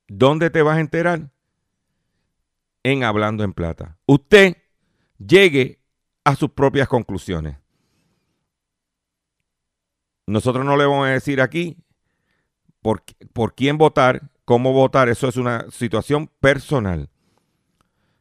¿dónde 0.08 0.52
te 0.52 0.62
vas 0.62 0.78
a 0.78 0.82
enterar? 0.82 1.32
En 2.84 3.04
Hablando 3.04 3.44
en 3.44 3.54
Plata. 3.54 3.98
Usted 4.06 4.56
llegue 5.18 5.82
a 6.24 6.36
sus 6.36 6.52
propias 6.52 6.88
conclusiones. 6.88 7.58
Nosotros 10.28 10.64
no 10.64 10.78
le 10.78 10.86
vamos 10.86 11.08
a 11.08 11.12
decir 11.12 11.42
aquí 11.42 11.84
por, 12.84 13.04
por 13.34 13.56
quién 13.56 13.80
votar, 13.80 14.30
cómo 14.46 14.72
votar. 14.72 15.10
Eso 15.10 15.28
es 15.28 15.36
una 15.36 15.72
situación 15.72 16.28
personal. 16.40 17.10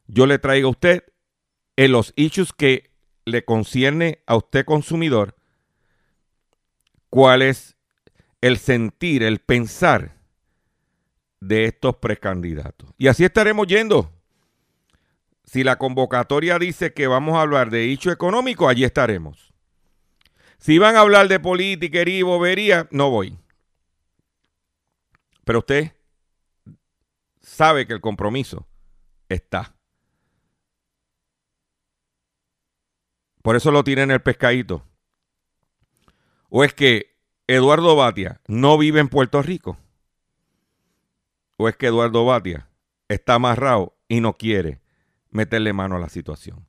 Yo 0.06 0.24
le 0.24 0.38
traigo 0.38 0.68
a 0.68 0.70
usted 0.70 1.04
en 1.76 1.92
los 1.92 2.14
issues 2.16 2.54
que 2.54 2.94
le 3.26 3.44
concierne 3.44 4.22
a 4.26 4.36
usted 4.36 4.64
consumidor, 4.64 5.36
cuál 7.10 7.42
es 7.42 7.77
el 8.40 8.58
sentir, 8.58 9.22
el 9.22 9.38
pensar 9.40 10.16
de 11.40 11.64
estos 11.64 11.96
precandidatos. 11.96 12.90
Y 12.98 13.08
así 13.08 13.24
estaremos 13.24 13.66
yendo. 13.66 14.12
Si 15.44 15.64
la 15.64 15.76
convocatoria 15.76 16.58
dice 16.58 16.92
que 16.92 17.06
vamos 17.06 17.36
a 17.36 17.40
hablar 17.40 17.70
de 17.70 17.90
hecho 17.90 18.10
económico, 18.10 18.68
allí 18.68 18.84
estaremos. 18.84 19.52
Si 20.58 20.78
van 20.78 20.96
a 20.96 21.00
hablar 21.00 21.28
de 21.28 21.40
política 21.40 22.02
y 22.06 22.22
bobería, 22.22 22.88
no 22.90 23.10
voy. 23.10 23.38
Pero 25.44 25.60
usted 25.60 25.92
sabe 27.40 27.86
que 27.86 27.94
el 27.94 28.00
compromiso 28.00 28.66
está. 29.28 29.74
Por 33.42 33.56
eso 33.56 33.70
lo 33.70 33.82
tiene 33.84 34.02
en 34.02 34.10
el 34.10 34.20
pescadito. 34.20 34.84
O 36.50 36.64
es 36.64 36.74
que 36.74 37.17
Eduardo 37.50 37.96
Batia 37.96 38.42
no 38.46 38.76
vive 38.76 39.00
en 39.00 39.08
Puerto 39.08 39.40
Rico? 39.40 39.78
¿O 41.56 41.66
es 41.66 41.78
que 41.78 41.86
Eduardo 41.86 42.26
Batia 42.26 42.68
está 43.08 43.34
amarrado 43.34 43.96
y 44.06 44.20
no 44.20 44.34
quiere 44.34 44.82
meterle 45.30 45.72
mano 45.72 45.96
a 45.96 45.98
la 45.98 46.10
situación? 46.10 46.68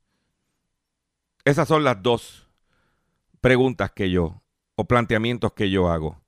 Esas 1.44 1.68
son 1.68 1.84
las 1.84 2.02
dos 2.02 2.48
preguntas 3.42 3.92
que 3.92 4.10
yo, 4.10 4.42
o 4.74 4.86
planteamientos 4.86 5.52
que 5.52 5.70
yo 5.70 5.90
hago. 5.90 6.22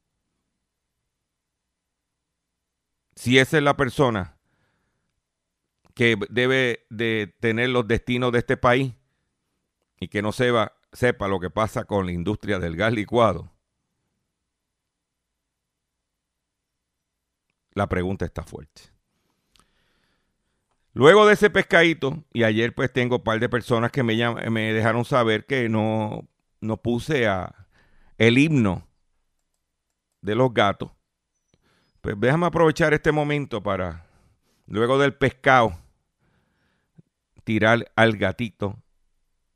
Si 3.17 3.39
esa 3.39 3.57
es 3.57 3.63
la 3.63 3.77
persona 3.79 4.37
que 5.95 6.19
debe 6.29 6.87
de 6.91 7.35
tener 7.41 7.71
los 7.71 7.89
destinos 7.89 8.33
de 8.33 8.41
este 8.41 8.59
país 8.59 8.93
y 9.99 10.09
que 10.09 10.21
no 10.21 10.33
sepa, 10.33 10.75
sepa 10.93 11.27
lo 11.27 11.41
que 11.41 11.49
pasa 11.49 11.85
con 11.85 12.05
la 12.05 12.13
industria 12.13 12.59
del 12.59 12.77
gas 12.77 12.93
licuado, 12.93 13.52
la 17.75 17.89
pregunta 17.89 18.25
está 18.25 18.43
fuerte. 18.43 18.83
Luego 20.95 21.27
de 21.27 21.35
ese 21.35 21.49
pescadito, 21.49 22.23
y 22.33 22.43
ayer 22.43 22.75
pues 22.75 22.93
tengo 22.93 23.17
un 23.17 23.23
par 23.23 23.41
de 23.41 23.49
personas 23.49 23.91
que 23.91 24.03
me, 24.03 24.17
me 24.51 24.73
dejaron 24.73 25.05
saber 25.05 25.47
que 25.47 25.69
no, 25.69 26.29
no 26.61 26.77
puse 26.77 27.27
a 27.27 27.67
el 28.19 28.37
himno 28.37 28.87
de 30.21 30.35
los 30.35 30.53
gatos. 30.53 30.91
Pues 32.03 32.15
déjame 32.19 32.47
aprovechar 32.47 32.93
este 32.93 33.11
momento 33.11 33.63
para, 33.63 34.07
luego 34.67 34.99
del 34.99 35.15
pescado, 35.15 35.79
tirar 37.45 37.91
al 37.97 38.17
gatito 38.17 38.83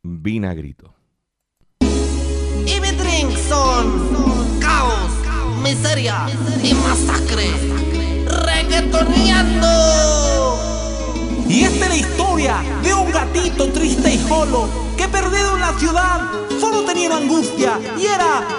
vinagrito. 0.02 0.94
Son 3.48 4.58
caos, 4.60 5.10
miseria 5.62 6.26
y 6.62 6.74
masacre 6.74 7.85
Y 11.48 11.64
esta 11.64 11.84
es 11.84 11.88
la 11.88 11.96
historia 11.96 12.56
de 12.82 12.92
un 12.92 13.10
gatito 13.10 13.72
triste 13.72 14.14
y 14.14 14.18
solo 14.18 14.68
que 14.96 15.08
perdido 15.08 15.54
en 15.54 15.60
la 15.60 15.72
ciudad 15.78 16.20
solo 16.60 16.82
tenía 16.82 17.16
angustia 17.16 17.78
y 17.98 18.04
era 18.04 18.55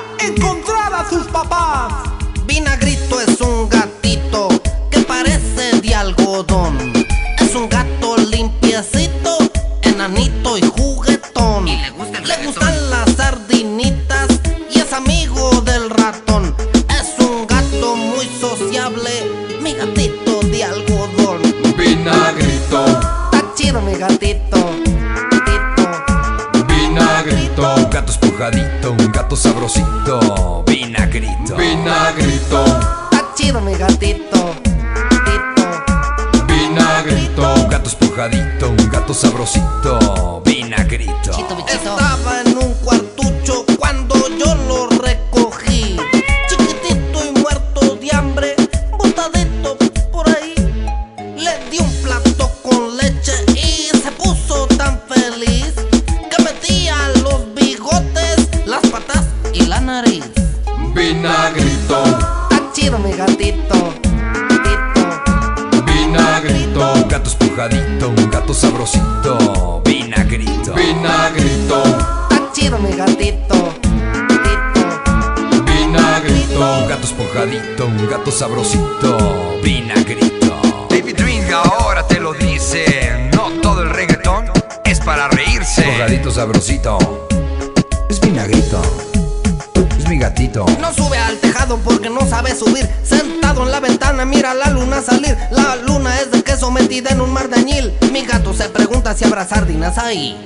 metida 96.88 97.09
en 97.09 97.19
un 97.19 97.33
mar 97.33 97.49
de 97.49 97.57
añil. 97.57 97.93
Mi 98.13 98.21
gato 98.21 98.53
se 98.53 98.69
pregunta 98.69 99.13
si 99.13 99.25
habrá 99.25 99.45
sardinas 99.45 99.97
ahí. 99.97 100.38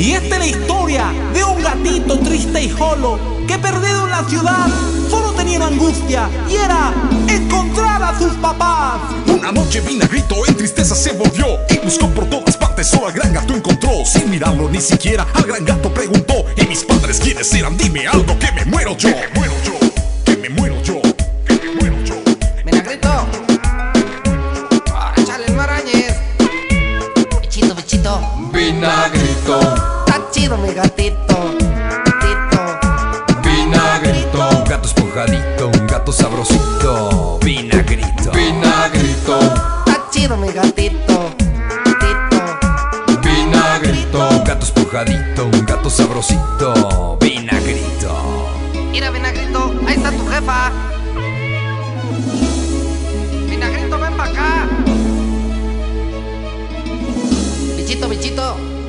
Y 0.00 0.12
esta 0.12 0.34
es 0.34 0.38
la 0.40 0.46
historia 0.46 1.12
de 1.32 1.44
un 1.44 1.62
gatito 1.62 2.18
triste 2.18 2.60
y 2.60 2.70
jolo 2.70 3.20
que 3.46 3.56
perdido 3.56 4.04
en 4.04 4.10
la 4.10 4.24
ciudad 4.24 4.66
solo 5.08 5.30
tenía 5.32 5.58
una 5.58 5.68
angustia 5.68 6.28
y 6.50 6.56
era 6.56 6.92
encontrar 7.28 8.02
a 8.02 8.18
sus 8.18 8.32
papás. 8.34 9.00
Una 9.28 9.52
noche 9.52 9.80
Vinagrito 9.80 10.34
en 10.48 10.56
tristeza 10.56 10.96
se 10.96 11.12
volvió 11.12 11.46
y 11.70 11.78
buscó 11.78 12.08
por 12.08 12.28
todas 12.28 12.56
partes, 12.56 12.88
solo 12.88 13.06
al 13.06 13.12
gran 13.12 13.32
gato 13.32 13.54
encontró. 13.54 14.04
Sin 14.04 14.28
mirarlo 14.28 14.68
ni 14.68 14.80
siquiera, 14.80 15.24
al 15.34 15.44
gran 15.44 15.64
gato 15.64 15.94
preguntó: 15.94 16.46
¿Y 16.56 16.66
mis 16.66 16.82
padres 16.82 17.20
quiénes 17.20 17.52
eran? 17.54 17.76
Dime 17.76 18.08
algo 18.08 18.36
que 18.40 18.50
me 18.52 18.64
muero 18.64 18.96
yo. 18.96 19.10
Que 19.10 19.16
me 19.16 19.28
muero 19.38 19.54
yo, 19.64 19.78
que 20.24 20.36
me 20.36 20.48
muero 20.48 20.75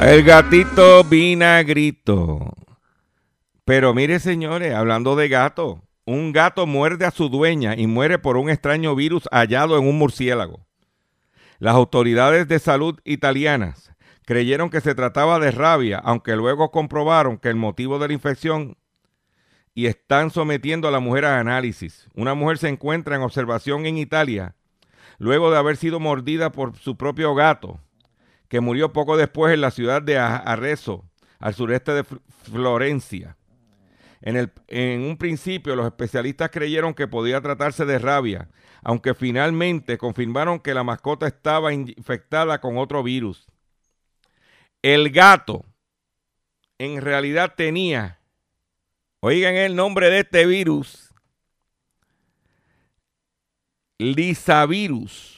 El 0.07 0.23
gatito 0.23 1.03
vinagrito. 1.03 2.53
Pero 3.65 3.93
mire, 3.93 4.21
señores, 4.21 4.73
hablando 4.73 5.17
de 5.17 5.27
gato, 5.27 5.81
un 6.05 6.31
gato 6.31 6.65
muerde 6.65 7.03
a 7.03 7.11
su 7.11 7.27
dueña 7.27 7.75
y 7.75 7.87
muere 7.87 8.17
por 8.17 8.37
un 8.37 8.49
extraño 8.49 8.95
virus 8.95 9.27
hallado 9.33 9.77
en 9.77 9.85
un 9.85 9.97
murciélago. 9.97 10.65
Las 11.59 11.75
autoridades 11.75 12.47
de 12.47 12.57
salud 12.59 12.97
italianas 13.03 13.91
creyeron 14.25 14.69
que 14.69 14.79
se 14.79 14.95
trataba 14.95 15.39
de 15.39 15.51
rabia, 15.51 15.97
aunque 15.97 16.37
luego 16.37 16.71
comprobaron 16.71 17.37
que 17.37 17.49
el 17.49 17.57
motivo 17.57 17.99
de 17.99 18.07
la 18.07 18.13
infección 18.13 18.77
y 19.73 19.87
están 19.87 20.31
sometiendo 20.31 20.87
a 20.87 20.91
la 20.91 21.01
mujer 21.01 21.25
a 21.25 21.37
análisis. 21.37 22.07
Una 22.15 22.33
mujer 22.33 22.59
se 22.59 22.69
encuentra 22.69 23.17
en 23.17 23.23
observación 23.23 23.85
en 23.85 23.97
Italia 23.97 24.55
luego 25.17 25.51
de 25.51 25.57
haber 25.57 25.75
sido 25.75 25.99
mordida 25.99 26.53
por 26.53 26.77
su 26.77 26.95
propio 26.95 27.35
gato 27.35 27.81
que 28.47 28.61
murió 28.61 28.93
poco 28.93 29.17
después 29.17 29.53
en 29.53 29.61
la 29.61 29.71
ciudad 29.71 30.01
de 30.01 30.17
Arezzo, 30.17 31.05
al 31.39 31.53
sureste 31.53 31.91
de 31.93 32.03
Florencia. 32.03 33.37
En, 34.21 34.35
el, 34.35 34.51
en, 34.67 35.01
un 35.01 35.17
principio 35.17 35.75
los 35.75 35.85
especialistas 35.85 36.49
creyeron 36.49 36.93
que 36.93 37.07
podía 37.07 37.41
tratarse 37.41 37.85
de 37.85 37.99
rabia, 37.99 38.49
aunque 38.83 39.13
finalmente 39.13 39.97
confirmaron 39.97 40.59
que 40.59 40.73
la 40.73 40.83
mascota 40.83 41.27
estaba 41.27 41.73
infectada 41.73 42.59
con 42.59 42.77
otro 42.77 43.03
virus. 43.03 43.47
El 44.81 45.11
gato 45.11 45.65
en 46.79 47.01
realidad 47.01 47.53
tenía, 47.55 48.19
oigan 49.19 49.55
el 49.55 49.75
nombre 49.75 50.09
de 50.09 50.19
este 50.19 50.45
virus, 50.45 51.07
Lisavirus 53.99 55.36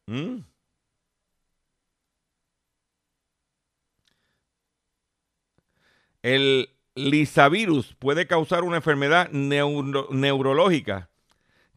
¿Mm? 0.06 0.44
El 6.22 6.70
lisavirus 6.94 7.94
puede 7.94 8.26
causar 8.26 8.64
una 8.64 8.76
enfermedad 8.76 9.30
neuro 9.30 10.08
neurológica 10.10 11.10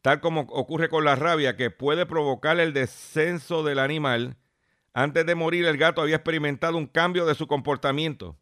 tal 0.01 0.21
como 0.21 0.41
ocurre 0.41 0.89
con 0.89 1.05
la 1.05 1.15
rabia, 1.15 1.55
que 1.55 1.71
puede 1.71 2.05
provocar 2.05 2.59
el 2.59 2.73
descenso 2.73 3.63
del 3.63 3.79
animal. 3.79 4.37
Antes 4.93 5.25
de 5.25 5.35
morir, 5.35 5.65
el 5.65 5.77
gato 5.77 6.01
había 6.01 6.17
experimentado 6.17 6.77
un 6.77 6.87
cambio 6.87 7.25
de 7.25 7.35
su 7.35 7.47
comportamiento, 7.47 8.37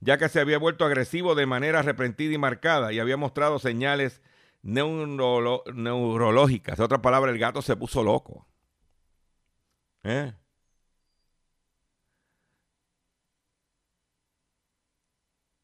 ya 0.00 0.18
que 0.18 0.28
se 0.28 0.40
había 0.40 0.58
vuelto 0.58 0.84
agresivo 0.84 1.34
de 1.34 1.46
manera 1.46 1.82
repentina 1.82 2.34
y 2.34 2.38
marcada 2.38 2.92
y 2.92 2.98
había 3.00 3.16
mostrado 3.16 3.58
señales 3.58 4.22
neuro 4.62 5.64
neurológicas. 5.74 6.78
En 6.78 6.84
otra 6.84 7.02
palabra, 7.02 7.30
el 7.32 7.38
gato 7.38 7.62
se 7.62 7.76
puso 7.76 8.02
loco. 8.02 8.46
¿Eh? 10.04 10.32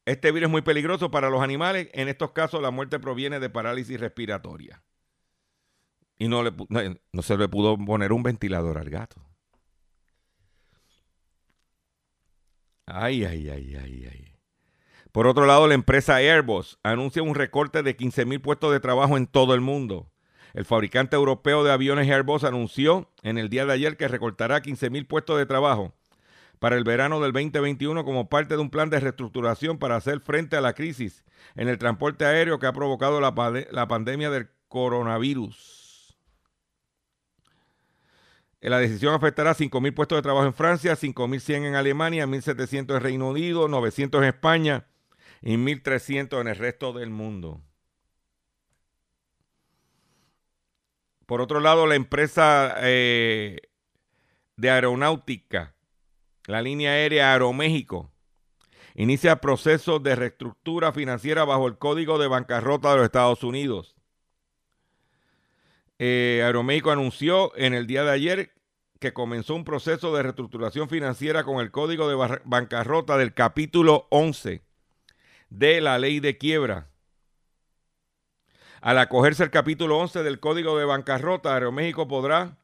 Este 0.07 0.33
virus 0.33 0.49
es 0.49 0.51
muy 0.51 0.63
peligroso 0.63 1.11
para 1.11 1.31
los 1.31 1.43
animales. 1.43 1.89
En 1.93 2.09
estos 2.09 2.33
casos, 2.33 2.61
la 2.61 2.71
muerte 2.71 2.99
proviene 2.99 3.41
de 3.41 3.49
parálisis 3.51 3.99
respiratoria. 3.99 4.83
Y 6.19 6.29
no, 6.29 6.43
le, 6.43 6.53
no, 7.13 7.23
se 7.23 7.37
le 7.37 7.49
pudo 7.49 7.77
poner 7.77 8.13
un 8.13 8.23
ventilador 8.23 8.79
al 8.79 8.91
gato. 8.91 9.21
Ay, 12.87 13.25
ay, 13.25 13.49
ay, 13.49 13.77
ay, 13.77 14.09
ay. 14.11 14.35
Por 15.11 15.27
otro 15.27 15.47
lado, 15.47 15.67
la 15.67 15.75
empresa 15.75 16.17
Airbus 16.17 16.79
anuncia 16.83 17.23
un 17.23 17.35
recorte 17.35 17.83
de 17.83 17.97
15 17.97 18.27
mil 18.27 18.41
puestos 18.41 18.73
de 18.73 18.81
trabajo 18.81 19.17
en 19.17 19.27
todo 19.27 19.55
el 19.55 19.61
mundo. 19.61 20.11
El 20.55 20.65
fabricante 20.65 21.17
europeo 21.17 21.65
de 21.65 21.73
aviones 21.73 22.09
Airbus 22.09 22.45
anunció 22.45 23.11
en 23.23 23.39
el 23.39 23.49
día 23.49 23.67
de 23.67 23.73
ayer 23.73 23.97
que 23.97 24.09
recortará 24.09 24.61
15 24.61 24.91
mil 24.91 25.07
puestos 25.07 25.39
de 25.39 25.47
trabajo 25.47 25.95
para 26.59 26.77
el 26.77 26.85
verano 26.85 27.21
del 27.21 27.33
2021 27.33 28.05
como 28.05 28.29
parte 28.29 28.55
de 28.55 28.61
un 28.61 28.71
plan 28.71 28.91
de 28.91 29.01
reestructuración 29.01 29.79
para 29.79 29.97
hacer 29.97 30.21
frente 30.21 30.57
a 30.57 30.61
la 30.61 30.73
crisis 30.73 31.25
en 31.57 31.69
el 31.69 31.79
transporte 31.79 32.25
aéreo 32.25 32.59
que 32.59 32.67
ha 32.67 32.73
provocado 32.73 33.21
la 33.21 33.89
pandemia 33.89 34.31
del 34.31 34.49
coronavirus. 34.69 35.84
La 38.71 38.79
decisión 38.79 39.13
afectará 39.13 39.51
a 39.51 39.55
5.000 39.55 39.95
puestos 39.95 40.17
de 40.17 40.23
trabajo 40.23 40.47
en 40.47 40.55
Francia, 40.55 40.95
5.100 40.95 41.67
en 41.67 41.75
Alemania, 41.75 42.27
1.700 42.27 42.97
en 42.97 43.03
Reino 43.03 43.29
Unido, 43.29 43.69
900 43.69 44.23
en 44.23 44.29
España 44.29 44.87
y 45.43 45.57
1.300 45.57 46.41
en 46.41 46.49
el 46.49 46.57
resto 46.57 46.95
del 46.95 47.11
mundo. 47.11 47.61
Por 51.27 51.43
otro 51.43 51.61
lado, 51.61 51.87
la 51.87 51.95
empresa 51.95 52.77
eh, 52.79 53.59
de 54.57 54.71
aeronáutica, 54.71 55.75
la 56.47 56.63
línea 56.63 56.93
aérea 56.93 57.33
Aeroméxico, 57.33 58.11
inicia 58.95 59.43
procesos 59.43 60.03
de 60.03 60.17
reestructura 60.17 60.91
financiera 60.93 61.45
bajo 61.45 61.67
el 61.67 61.77
Código 61.77 62.19
de 62.19 62.29
Bancarrota 62.29 62.93
de 62.93 62.97
los 62.97 63.05
Estados 63.05 63.45
Unidos. 63.45 63.94
Eh, 65.99 66.43
Aeroméxico 66.45 66.91
anunció 66.91 67.57
en 67.57 67.75
el 67.75 67.87
día 67.87 68.05
de 68.05 68.11
ayer 68.11 68.55
que 68.99 69.13
comenzó 69.13 69.55
un 69.55 69.65
proceso 69.65 70.15
de 70.15 70.23
reestructuración 70.23 70.89
financiera 70.89 71.45
con 71.45 71.61
el 71.61 71.71
Código 71.71 72.09
de 72.09 72.41
Bancarrota 72.45 73.17
del 73.17 73.35
capítulo 73.35 74.09
11 74.11 74.63
de 75.51 75.81
la 75.81 75.99
ley 75.99 76.21
de 76.21 76.39
quiebra. 76.39 76.91
Al 78.81 78.99
acogerse 78.99 79.45
el 79.45 79.51
capítulo 79.51 79.99
11 79.99 80.23
del 80.23 80.41
Código 80.41 80.79
de 80.79 80.85
Bancarrota, 80.85 81.55
Aeroméxico 81.55 82.09
podrá 82.09 82.59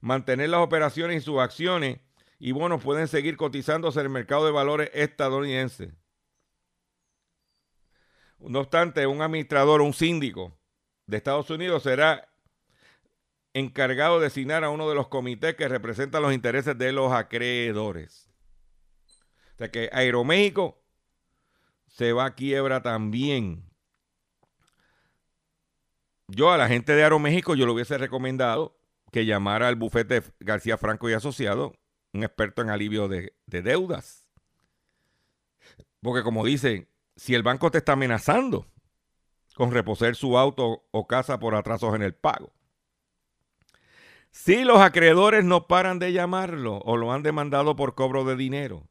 mantener 0.00 0.48
las 0.48 0.60
operaciones 0.60 1.22
y 1.22 1.24
sus 1.24 1.38
acciones 1.38 2.00
y 2.38 2.52
bonos 2.52 2.82
pueden 2.82 3.06
seguir 3.06 3.36
cotizándose 3.36 4.00
en 4.00 4.06
el 4.06 4.12
mercado 4.12 4.46
de 4.46 4.52
valores 4.52 4.90
estadounidense. 4.94 5.92
No 8.38 8.60
obstante, 8.60 9.06
un 9.06 9.20
administrador 9.20 9.82
un 9.82 9.92
síndico 9.92 10.58
de 11.06 11.18
Estados 11.18 11.50
Unidos 11.50 11.82
será 11.82 12.29
encargado 13.54 14.18
de 14.18 14.24
designar 14.24 14.64
a 14.64 14.70
uno 14.70 14.88
de 14.88 14.94
los 14.94 15.08
comités 15.08 15.54
que 15.54 15.68
representan 15.68 16.22
los 16.22 16.32
intereses 16.32 16.76
de 16.78 16.92
los 16.92 17.12
acreedores. 17.12 18.30
O 19.54 19.58
sea 19.58 19.70
que 19.70 19.90
Aeroméxico 19.92 20.82
se 21.86 22.12
va 22.12 22.26
a 22.26 22.34
quiebra 22.34 22.82
también. 22.82 23.68
Yo 26.28 26.52
a 26.52 26.56
la 26.56 26.68
gente 26.68 26.94
de 26.94 27.02
Aeroméxico 27.02 27.54
yo 27.54 27.66
le 27.66 27.72
hubiese 27.72 27.98
recomendado 27.98 28.80
que 29.10 29.26
llamara 29.26 29.68
al 29.68 29.76
bufete 29.76 30.22
García 30.38 30.78
Franco 30.78 31.10
y 31.10 31.12
Asociado, 31.12 31.74
un 32.12 32.22
experto 32.22 32.62
en 32.62 32.70
alivio 32.70 33.08
de, 33.08 33.34
deudas. 33.46 34.28
Porque 36.00 36.22
como 36.22 36.44
dicen, 36.44 36.88
si 37.16 37.34
el 37.34 37.42
banco 37.42 37.70
te 37.70 37.78
está 37.78 37.92
amenazando 37.92 38.66
con 39.54 39.72
reposer 39.72 40.14
su 40.14 40.38
auto 40.38 40.86
o 40.90 41.06
casa 41.06 41.38
por 41.38 41.54
atrasos 41.54 41.94
en 41.94 42.02
el 42.02 42.14
pago, 42.14 42.52
si 44.30 44.64
los 44.64 44.80
acreedores 44.80 45.44
no 45.44 45.66
paran 45.66 45.98
de 45.98 46.12
llamarlo 46.12 46.78
o 46.84 46.96
lo 46.96 47.12
han 47.12 47.22
demandado 47.22 47.76
por 47.76 47.94
cobro 47.94 48.24
de 48.24 48.36
dinero, 48.36 48.88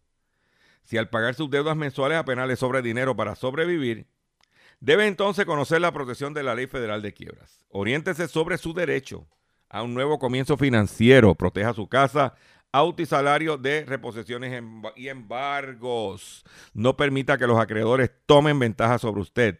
si 0.84 0.98
al 0.98 1.10
pagar 1.10 1.36
sus 1.36 1.50
deudas 1.50 1.78
mensuales 1.78 2.18
apenas 2.18 2.48
le 2.48 2.56
sobre 2.56 2.82
dinero 2.82 3.16
para 3.16 3.36
sobrevivir, 3.36 4.08
Debe 4.82 5.08
entonces 5.08 5.46
conocer 5.46 5.82
la 5.82 5.92
protección 5.92 6.34
de 6.34 6.42
la 6.42 6.56
Ley 6.56 6.66
Federal 6.66 7.02
de 7.02 7.14
Quiebras. 7.14 7.66
Oriéntese 7.70 8.30
sobre 8.30 8.58
su 8.58 8.74
derecho 8.74 9.28
a 9.68 9.84
un 9.84 9.94
nuevo 9.94 10.20
comienzo 10.20 10.56
financiero. 10.56 11.36
Proteja 11.36 11.74
su 11.74 11.90
casa, 11.90 12.34
auto 12.72 13.02
y 13.02 13.06
salario 13.06 13.58
de 13.58 13.84
reposiciones 13.84 14.64
y 14.96 15.10
embargos. 15.10 16.46
No 16.74 16.96
permita 16.96 17.38
que 17.38 17.48
los 17.48 17.60
acreedores 17.60 18.10
tomen 18.26 18.58
ventaja 18.58 19.00
sobre 19.00 19.20
usted. 19.20 19.60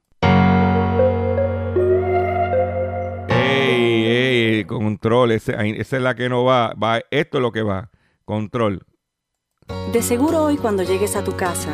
Control, 4.65 5.31
esa 5.31 5.63
es 5.63 5.91
la 5.91 6.15
que 6.15 6.29
no 6.29 6.43
va, 6.43 6.73
va, 6.73 7.01
esto 7.11 7.37
es 7.37 7.41
lo 7.41 7.51
que 7.51 7.63
va, 7.63 7.89
control. 8.25 8.85
De 9.93 10.01
seguro 10.01 10.43
hoy 10.43 10.57
cuando 10.57 10.83
llegues 10.83 11.15
a 11.15 11.23
tu 11.23 11.35
casa, 11.35 11.73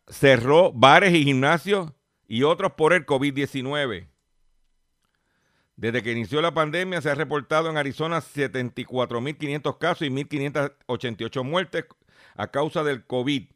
cerró 0.11 0.71
bares 0.73 1.13
y 1.13 1.23
gimnasios 1.23 1.91
y 2.27 2.43
otros 2.43 2.73
por 2.73 2.93
el 2.93 3.05
COVID-19. 3.05 4.07
Desde 5.75 6.03
que 6.03 6.11
inició 6.11 6.41
la 6.41 6.53
pandemia 6.53 7.01
se 7.01 7.09
ha 7.09 7.15
reportado 7.15 7.69
en 7.69 7.77
Arizona 7.77 8.19
74.500 8.19 9.77
casos 9.79 10.03
y 10.03 10.11
1.588 10.11 11.43
muertes 11.43 11.85
a 12.35 12.47
causa 12.47 12.83
del 12.83 13.05
COVID. 13.05 13.49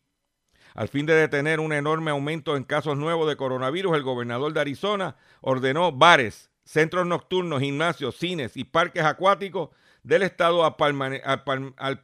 Al 0.73 0.87
fin 0.87 1.05
de 1.05 1.13
detener 1.13 1.59
un 1.59 1.71
enorme 1.71 2.11
aumento 2.11 2.57
en 2.57 2.63
casos 2.63 2.97
nuevos 2.97 3.29
de 3.29 3.37
coronavirus, 3.37 3.95
el 3.95 4.03
gobernador 4.03 4.51
de 4.53 4.61
Arizona 4.61 5.15
ordenó 5.41 5.91
bares, 5.91 6.51
centros 6.63 7.05
nocturnos, 7.05 7.61
gimnasios, 7.61 8.15
cines 8.17 8.57
y 8.57 8.63
parques 8.63 9.03
acuáticos 9.03 9.69
del 10.03 10.23
estado 10.23 10.65
al, 10.65 12.01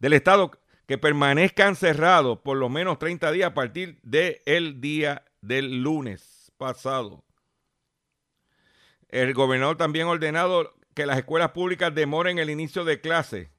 del 0.00 0.12
estado 0.12 0.50
que 0.86 0.98
permanezcan 0.98 1.76
cerrados 1.76 2.40
por 2.40 2.56
lo 2.56 2.68
menos 2.68 2.98
30 2.98 3.32
días 3.32 3.50
a 3.50 3.54
partir 3.54 3.98
del 4.02 4.80
día 4.80 5.24
del 5.40 5.82
lunes 5.82 6.52
pasado. 6.56 7.24
El 9.08 9.32
gobernador 9.32 9.76
también 9.76 10.06
ha 10.06 10.10
ordenado 10.10 10.74
que 10.94 11.06
las 11.06 11.18
escuelas 11.18 11.52
públicas 11.52 11.94
demoren 11.94 12.38
el 12.38 12.50
inicio 12.50 12.84
de 12.84 13.00
clase. 13.00 13.50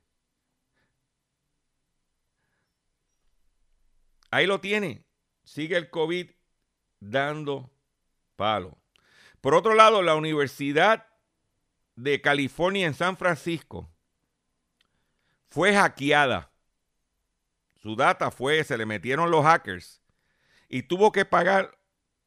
Ahí 4.32 4.46
lo 4.46 4.60
tiene. 4.60 5.06
Sigue 5.44 5.78
el 5.78 5.90
COVID 5.90 6.30
dando 7.00 7.72
palo. 8.36 8.78
Por 9.42 9.54
otro 9.56 9.76
lado, 9.76 10.02
la 10.02 10.16
Universidad 10.16 11.08
de 11.96 12.20
California 12.22 12.88
en 12.88 12.94
San 12.94 13.16
Francisco 13.16 13.90
fue 15.50 15.74
hackeada 15.74 16.52
su 17.86 17.96
data 17.96 18.32
fue, 18.32 18.64
se 18.64 18.80
le 18.80 18.88
metieron 18.88 19.30
los 19.30 19.46
hackers 19.46 20.02
y 20.68 20.82
tuvo 20.82 21.12
que 21.12 21.24
pagar, 21.24 21.78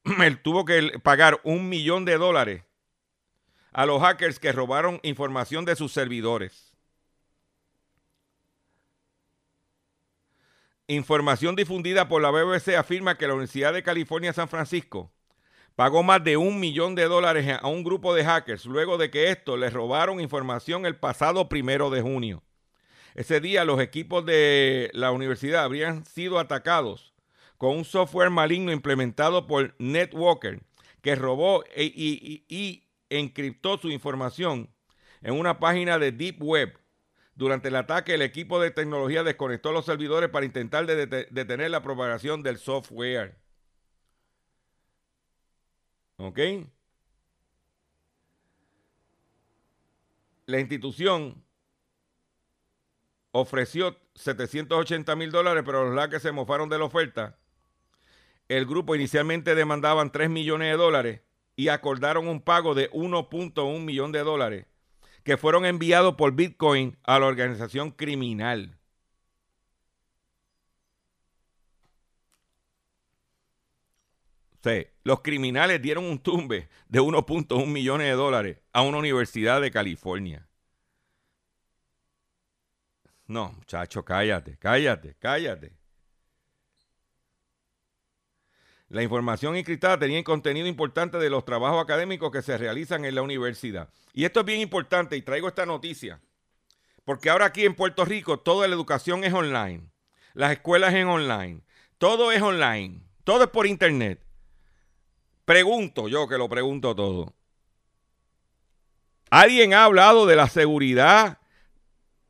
él 0.23 0.41
tuvo 0.41 0.63
que 0.63 0.97
pagar 1.03 1.41
un 1.43 1.67
millón 1.67 2.05
de 2.05 2.17
dólares 2.17 2.63
a 3.73 3.85
los 3.85 4.01
hackers 4.01 4.39
que 4.39 4.53
robaron 4.53 5.01
información 5.03 5.65
de 5.65 5.75
sus 5.75 5.91
servidores. 5.91 6.77
Información 10.87 11.57
difundida 11.57 12.07
por 12.07 12.21
la 12.21 12.31
BBC 12.31 12.77
afirma 12.77 13.17
que 13.17 13.27
la 13.27 13.33
Universidad 13.33 13.73
de 13.73 13.83
California 13.83 14.31
San 14.31 14.47
Francisco 14.47 15.11
pagó 15.75 16.03
más 16.03 16.23
de 16.23 16.37
un 16.37 16.61
millón 16.61 16.95
de 16.95 17.03
dólares 17.03 17.59
a 17.61 17.67
un 17.67 17.83
grupo 17.83 18.15
de 18.15 18.23
hackers 18.23 18.63
luego 18.65 18.97
de 18.97 19.11
que 19.11 19.29
estos 19.29 19.59
les 19.59 19.73
robaron 19.73 20.21
información 20.21 20.85
el 20.85 20.95
pasado 20.95 21.49
primero 21.49 21.89
de 21.89 22.01
junio. 22.01 22.43
Ese 23.15 23.39
día 23.41 23.65
los 23.65 23.79
equipos 23.81 24.25
de 24.25 24.89
la 24.93 25.11
universidad 25.11 25.63
habrían 25.63 26.05
sido 26.05 26.39
atacados 26.39 27.13
con 27.57 27.75
un 27.77 27.85
software 27.85 28.29
maligno 28.29 28.71
implementado 28.71 29.47
por 29.47 29.75
Netwalker 29.79 30.61
que 31.01 31.15
robó 31.15 31.63
e, 31.75 31.83
y, 31.85 32.85
encriptó 33.09 33.77
su 33.77 33.89
información 33.89 34.69
en 35.21 35.33
una 35.33 35.59
página 35.59 35.97
de 35.99 36.11
Deep 36.11 36.41
Web 36.43 36.77
Durante 37.35 37.69
el 37.69 37.75
ataque, 37.77 38.13
el 38.15 38.21
equipo 38.21 38.59
de 38.59 38.69
tecnología 38.71 39.23
desconectó 39.23 39.71
los 39.71 39.85
servidores 39.85 40.29
para 40.29 40.45
intentar 40.45 40.85
de- 40.85 41.07
de- 41.07 41.27
detener 41.31 41.71
la 41.71 41.81
propagación 41.81 42.43
del 42.43 42.57
software. 42.59 43.37
¿Ok? 46.17 46.39
La 50.45 50.59
institución 50.59 51.43
ofreció 53.31 53.97
780 54.15 55.15
mil 55.15 55.31
dólares, 55.31 55.63
pero 55.65 55.89
los 55.89 55.99
hackers 55.99 56.23
se 56.23 56.31
mofaron 56.31 56.69
de 56.69 56.79
la 56.79 56.85
oferta. 56.85 57.37
El 58.47 58.65
grupo 58.65 58.95
inicialmente 58.95 59.55
demandaban 59.55 60.11
3 60.11 60.29
millones 60.29 60.71
de 60.71 60.77
dólares 60.77 61.21
y 61.55 61.67
acordaron 61.69 62.27
un 62.27 62.41
pago 62.41 62.73
de 62.73 62.89
1.1 62.91 63.83
millón 63.83 64.11
de 64.11 64.19
dólares 64.23 64.65
que 65.23 65.37
fueron 65.37 65.65
enviados 65.65 66.15
por 66.15 66.33
Bitcoin 66.33 66.97
a 67.03 67.19
la 67.19 67.27
organización 67.27 67.91
criminal. 67.91 68.77
Sí, 74.63 74.87
los 75.03 75.21
criminales 75.21 75.81
dieron 75.81 76.03
un 76.05 76.19
tumbe 76.19 76.67
de 76.89 76.99
1.1 76.99 77.65
millones 77.67 78.07
de 78.07 78.13
dólares 78.13 78.57
a 78.73 78.81
una 78.81 78.97
universidad 78.97 79.61
de 79.61 79.71
California. 79.71 80.48
No, 83.29 83.51
muchacho, 83.51 84.03
cállate, 84.03 84.57
cállate, 84.57 85.15
cállate. 85.19 85.71
La 88.87 89.03
información 89.03 89.55
encriptada 89.55 89.99
tenía 89.99 90.23
contenido 90.23 90.65
importante 90.65 91.19
de 91.19 91.29
los 91.29 91.45
trabajos 91.45 91.79
académicos 91.79 92.31
que 92.31 92.41
se 92.41 92.57
realizan 92.57 93.05
en 93.05 93.13
la 93.13 93.21
universidad. 93.21 93.89
Y 94.13 94.25
esto 94.25 94.39
es 94.39 94.47
bien 94.47 94.61
importante 94.61 95.15
y 95.15 95.21
traigo 95.21 95.47
esta 95.47 95.67
noticia. 95.67 96.19
Porque 97.05 97.29
ahora 97.29 97.45
aquí 97.45 97.65
en 97.65 97.75
Puerto 97.75 98.03
Rico 98.03 98.39
toda 98.39 98.67
la 98.67 98.73
educación 98.73 99.23
es 99.23 99.31
online. 99.31 99.91
Las 100.33 100.53
escuelas 100.53 100.95
en 100.95 101.05
online. 101.05 101.61
Todo 101.99 102.31
es 102.31 102.41
online. 102.41 103.03
Todo 103.23 103.43
es 103.43 103.49
por 103.51 103.67
internet. 103.67 104.25
Pregunto, 105.45 106.07
yo 106.07 106.27
que 106.27 106.39
lo 106.39 106.49
pregunto 106.49 106.95
todo. 106.95 107.35
¿Alguien 109.29 109.75
ha 109.75 109.83
hablado 109.83 110.25
de 110.25 110.35
la 110.35 110.47
seguridad, 110.47 111.39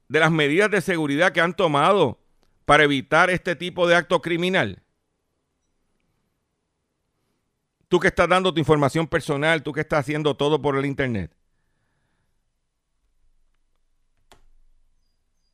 de 0.10 0.20
las 0.20 0.32
medidas 0.32 0.70
de 0.70 0.82
seguridad 0.82 1.32
que 1.32 1.39
han 1.39 1.55
tomado 1.55 2.20
para 2.66 2.84
evitar 2.84 3.30
este 3.30 3.55
tipo 3.55 3.88
de 3.88 3.95
acto 3.95 4.22
criminal? 4.22 4.82
Tú 7.88 7.99
que 7.99 8.07
estás 8.07 8.28
dando 8.28 8.53
tu 8.53 8.60
información 8.60 9.07
personal, 9.07 9.64
tú 9.64 9.72
que 9.72 9.82
estás 9.82 10.01
haciendo 10.01 10.36
todo 10.36 10.62
por 10.62 10.78
el 10.78 10.86
internet. 10.86 11.32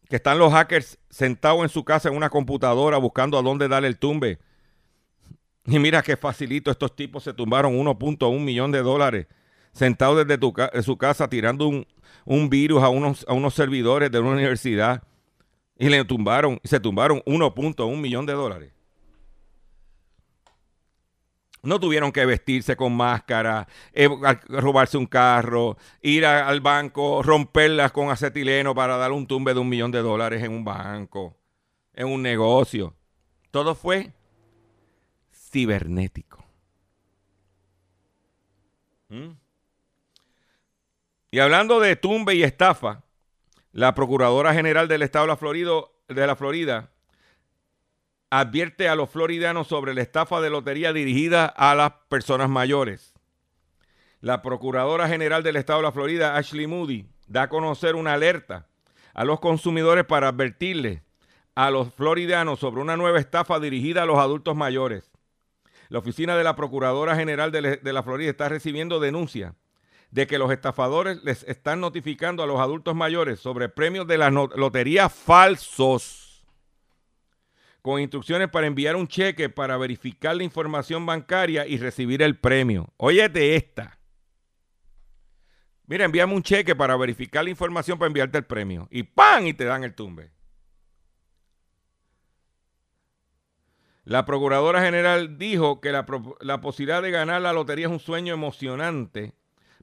Que 0.09 0.17
están 0.17 0.39
los 0.39 0.51
hackers 0.51 0.97
sentados 1.09 1.61
en 1.63 1.69
su 1.69 1.83
casa 1.83 2.09
en 2.09 2.15
una 2.15 2.29
computadora 2.29 2.97
buscando 2.97 3.37
a 3.37 3.41
dónde 3.41 3.67
dar 3.67 3.85
el 3.85 3.97
tumbe. 3.97 4.39
Y 5.65 5.79
mira 5.79 6.01
qué 6.01 6.15
facilito, 6.17 6.71
estos 6.71 6.95
tipos 6.95 7.23
se 7.23 7.33
tumbaron 7.33 7.73
1.1 7.73 8.39
millón 8.39 8.71
de 8.71 8.81
dólares 8.81 9.27
sentados 9.75 10.25
desde 10.25 10.83
su 10.83 10.97
casa 10.97 11.29
tirando 11.29 11.69
un, 12.25 12.49
virus 12.49 12.81
a 12.81 12.89
unos, 12.89 13.25
a 13.27 13.33
unos 13.33 13.53
servidores 13.53 14.09
de 14.09 14.19
una 14.19 14.31
universidad. 14.31 15.03
Y 15.77 15.89
le 15.89 16.03
tumbaron, 16.05 16.59
se 16.63 16.79
tumbaron 16.79 17.21
1.1 17.25 17.99
millón 17.99 18.25
de 18.25 18.33
dólares. 18.33 18.71
No 21.61 21.79
tuvieron 21.79 22.11
que 22.11 22.25
vestirse 22.25 22.77
con 22.77 22.95
máscara, 22.95 23.67
eh, 23.91 24.07
robarse 24.47 24.97
un 24.97 25.07
carro, 25.07 25.77
ir 26.01 26.25
al 26.25 26.61
banco, 26.61 27.23
romperlas 27.23 27.91
con 27.91 28.09
acetileno 28.09 28.75
para 28.75 28.97
dar 28.97 29.11
un 29.11 29.25
tumbe 29.25 29.53
de 29.53 29.59
un 29.59 29.67
millón 29.67 29.91
de 29.91 29.99
dólares 29.99 30.43
en 30.43 30.51
un 30.51 30.63
banco, 30.63 31.35
en 31.93 32.07
un 32.07 32.21
negocio. 32.21 32.95
Todo 33.51 33.73
fue 33.73 34.13
cibernético. 35.33 36.45
¿Mm? 39.09 39.44
Y 41.35 41.39
hablando 41.41 41.81
de 41.81 41.97
tumbe 41.97 42.33
y 42.35 42.43
estafa, 42.43 43.03
la 43.73 43.93
Procuradora 43.93 44.53
General 44.53 44.87
del 44.87 45.01
Estado 45.01 45.25
de 45.25 46.27
la 46.27 46.35
Florida, 46.37 46.91
advierte 48.29 48.87
a 48.87 48.95
los 48.95 49.09
floridanos 49.09 49.67
sobre 49.67 49.93
la 49.93 50.01
estafa 50.01 50.39
de 50.39 50.49
lotería 50.49 50.93
dirigida 50.93 51.45
a 51.45 51.75
las 51.75 51.91
personas 52.07 52.47
mayores. 52.47 53.13
La 54.21 54.41
Procuradora 54.41 55.09
General 55.09 55.43
del 55.43 55.57
Estado 55.57 55.79
de 55.79 55.83
la 55.83 55.91
Florida, 55.91 56.37
Ashley 56.37 56.67
Moody, 56.67 57.05
da 57.27 57.41
a 57.41 57.49
conocer 57.49 57.95
una 57.95 58.13
alerta 58.13 58.67
a 59.13 59.25
los 59.25 59.41
consumidores 59.41 60.05
para 60.05 60.29
advertirles 60.29 61.01
a 61.53 61.69
los 61.69 61.93
floridanos 61.93 62.61
sobre 62.61 62.79
una 62.79 62.95
nueva 62.95 63.19
estafa 63.19 63.59
dirigida 63.59 64.03
a 64.03 64.05
los 64.05 64.19
adultos 64.19 64.55
mayores. 64.55 65.11
La 65.89 65.99
oficina 65.99 66.37
de 66.37 66.45
la 66.45 66.55
Procuradora 66.55 67.13
General 67.17 67.51
de, 67.51 67.75
de 67.75 67.93
la 67.93 68.03
Florida 68.03 68.29
está 68.29 68.47
recibiendo 68.47 69.01
denuncias 69.01 69.53
de 70.15 70.27
que 70.27 70.39
los 70.39 70.49
estafadores 70.49 71.21
les 71.25 71.43
están 71.43 71.81
notificando 71.81 72.41
a 72.41 72.47
los 72.47 72.61
adultos 72.61 72.95
mayores 72.95 73.37
sobre 73.37 73.67
premios 73.67 74.07
de 74.07 74.17
la 74.17 74.31
no- 74.31 74.47
lotería 74.55 75.09
falsos 75.09 76.45
con 77.81 77.99
instrucciones 77.99 78.47
para 78.47 78.65
enviar 78.65 78.95
un 78.95 79.09
cheque 79.09 79.49
para 79.49 79.75
verificar 79.75 80.33
la 80.33 80.43
información 80.43 81.05
bancaria 81.05 81.67
y 81.67 81.77
recibir 81.77 82.21
el 82.21 82.39
premio. 82.39 82.93
Óyete 82.95 83.57
esta. 83.57 83.99
Mira, 85.85 86.05
envíame 86.05 86.33
un 86.33 86.43
cheque 86.43 86.77
para 86.77 86.95
verificar 86.95 87.43
la 87.43 87.49
información 87.49 87.99
para 87.99 88.07
enviarte 88.07 88.37
el 88.37 88.45
premio. 88.45 88.87
Y 88.91 89.03
¡pam! 89.03 89.47
Y 89.47 89.53
te 89.53 89.65
dan 89.65 89.83
el 89.83 89.95
tumbe. 89.95 90.31
La 94.05 94.25
Procuradora 94.25 94.81
General 94.81 95.37
dijo 95.37 95.81
que 95.81 95.91
la, 95.91 96.05
la 96.39 96.61
posibilidad 96.61 97.01
de 97.01 97.11
ganar 97.11 97.41
la 97.41 97.51
lotería 97.51 97.87
es 97.87 97.91
un 97.91 97.99
sueño 97.99 98.33
emocionante, 98.33 99.33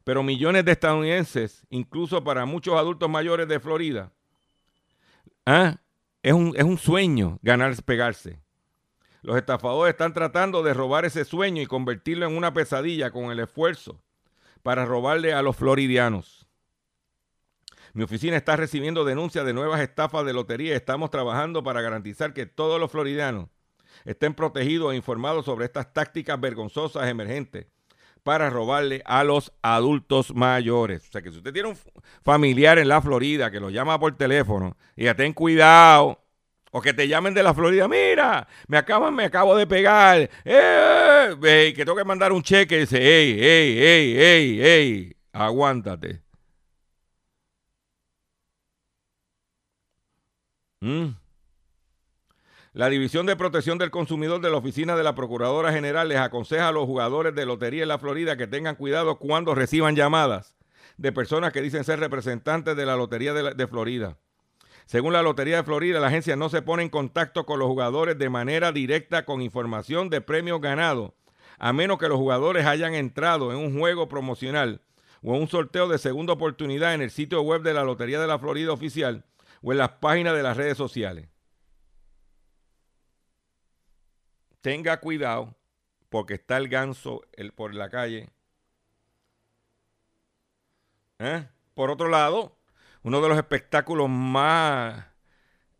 pero 0.04 0.22
millones 0.22 0.64
de 0.64 0.72
estadounidenses, 0.72 1.66
incluso 1.70 2.24
para 2.24 2.44
muchos 2.44 2.74
adultos 2.74 3.08
mayores 3.08 3.48
de 3.48 3.60
Florida, 3.60 4.12
¿ah? 5.46 5.76
es, 6.22 6.32
un, 6.32 6.54
es 6.56 6.64
un 6.64 6.78
sueño 6.78 7.38
ganar, 7.42 7.74
pegarse. 7.82 8.40
Los 9.22 9.36
estafadores 9.36 9.92
están 9.92 10.12
tratando 10.12 10.62
de 10.62 10.74
robar 10.74 11.04
ese 11.04 11.24
sueño 11.24 11.62
y 11.62 11.66
convertirlo 11.66 12.26
en 12.26 12.36
una 12.36 12.52
pesadilla 12.52 13.12
con 13.12 13.30
el 13.30 13.38
esfuerzo 13.38 14.02
para 14.62 14.84
robarle 14.84 15.32
a 15.32 15.42
los 15.42 15.56
floridianos. 15.56 16.46
Mi 17.94 18.02
oficina 18.02 18.36
está 18.36 18.56
recibiendo 18.56 19.04
denuncias 19.04 19.44
de 19.44 19.52
nuevas 19.52 19.80
estafas 19.80 20.24
de 20.24 20.32
lotería 20.32 20.74
estamos 20.74 21.10
trabajando 21.10 21.62
para 21.62 21.82
garantizar 21.82 22.32
que 22.32 22.46
todos 22.46 22.80
los 22.80 22.90
floridianos 22.90 23.48
estén 24.04 24.34
protegidos 24.34 24.92
e 24.92 24.96
informados 24.96 25.44
sobre 25.44 25.66
estas 25.66 25.92
tácticas 25.92 26.40
vergonzosas 26.40 27.06
emergentes 27.08 27.66
para 28.22 28.50
robarle 28.50 29.02
a 29.04 29.24
los 29.24 29.52
adultos 29.62 30.34
mayores. 30.34 31.08
O 31.08 31.12
sea 31.12 31.22
que 31.22 31.30
si 31.30 31.38
usted 31.38 31.52
tiene 31.52 31.68
un 31.70 31.78
familiar 32.22 32.78
en 32.78 32.88
la 32.88 33.00
Florida 33.02 33.50
que 33.50 33.60
lo 33.60 33.70
llama 33.70 33.98
por 33.98 34.16
teléfono 34.16 34.76
y 34.96 35.04
ya 35.04 35.14
ten 35.14 35.32
cuidado, 35.32 36.18
o 36.70 36.80
que 36.80 36.94
te 36.94 37.06
llamen 37.08 37.34
de 37.34 37.42
la 37.42 37.52
Florida, 37.54 37.86
mira, 37.88 38.48
me 38.66 38.78
acaban, 38.78 39.14
me 39.14 39.24
acabo 39.24 39.54
de 39.56 39.66
pegar, 39.66 40.30
eh, 40.44 41.36
eh, 41.44 41.72
que 41.76 41.84
tengo 41.84 41.96
que 41.96 42.04
mandar 42.04 42.32
un 42.32 42.42
cheque, 42.42 42.76
y 42.76 42.80
dice, 42.80 42.96
ey, 42.98 43.32
ey, 43.44 43.78
ey, 43.78 44.18
ey, 44.18 44.62
ey, 44.62 45.16
aguántate. 45.32 46.22
Mm. 50.82 51.21
La 52.74 52.88
División 52.88 53.26
de 53.26 53.36
Protección 53.36 53.76
del 53.76 53.90
Consumidor 53.90 54.40
de 54.40 54.50
la 54.50 54.56
Oficina 54.56 54.96
de 54.96 55.02
la 55.02 55.14
Procuradora 55.14 55.74
General 55.74 56.08
les 56.08 56.16
aconseja 56.16 56.68
a 56.68 56.72
los 56.72 56.86
jugadores 56.86 57.34
de 57.34 57.44
lotería 57.44 57.82
en 57.82 57.88
la 57.88 57.98
Florida 57.98 58.38
que 58.38 58.46
tengan 58.46 58.76
cuidado 58.76 59.18
cuando 59.18 59.54
reciban 59.54 59.94
llamadas 59.94 60.56
de 60.96 61.12
personas 61.12 61.52
que 61.52 61.60
dicen 61.60 61.84
ser 61.84 62.00
representantes 62.00 62.74
de 62.74 62.86
la 62.86 62.96
Lotería 62.96 63.34
de, 63.34 63.52
de 63.52 63.66
Florida. 63.66 64.16
Según 64.86 65.12
la 65.12 65.20
Lotería 65.20 65.56
de 65.56 65.64
Florida, 65.64 66.00
la 66.00 66.06
agencia 66.06 66.34
no 66.34 66.48
se 66.48 66.62
pone 66.62 66.82
en 66.82 66.88
contacto 66.88 67.44
con 67.44 67.58
los 67.58 67.68
jugadores 67.68 68.16
de 68.16 68.30
manera 68.30 68.72
directa 68.72 69.26
con 69.26 69.42
información 69.42 70.08
de 70.08 70.22
premios 70.22 70.62
ganados, 70.62 71.12
a 71.58 71.74
menos 71.74 71.98
que 71.98 72.08
los 72.08 72.16
jugadores 72.16 72.64
hayan 72.64 72.94
entrado 72.94 73.52
en 73.52 73.58
un 73.58 73.78
juego 73.78 74.08
promocional 74.08 74.80
o 75.22 75.34
en 75.34 75.42
un 75.42 75.48
sorteo 75.48 75.88
de 75.88 75.98
segunda 75.98 76.32
oportunidad 76.32 76.94
en 76.94 77.02
el 77.02 77.10
sitio 77.10 77.42
web 77.42 77.60
de 77.60 77.74
la 77.74 77.84
Lotería 77.84 78.18
de 78.18 78.28
la 78.28 78.38
Florida 78.38 78.72
oficial 78.72 79.26
o 79.60 79.72
en 79.72 79.78
las 79.78 79.90
páginas 79.90 80.34
de 80.34 80.42
las 80.42 80.56
redes 80.56 80.78
sociales. 80.78 81.31
Tenga 84.62 85.00
cuidado 85.00 85.54
porque 86.08 86.34
está 86.34 86.56
el 86.56 86.68
ganso 86.68 87.22
el- 87.32 87.52
por 87.52 87.74
la 87.74 87.90
calle. 87.90 88.30
¿Eh? 91.18 91.46
Por 91.74 91.90
otro 91.90 92.08
lado, 92.08 92.56
uno 93.02 93.20
de 93.20 93.28
los 93.28 93.38
espectáculos 93.38 94.08
más 94.08 95.04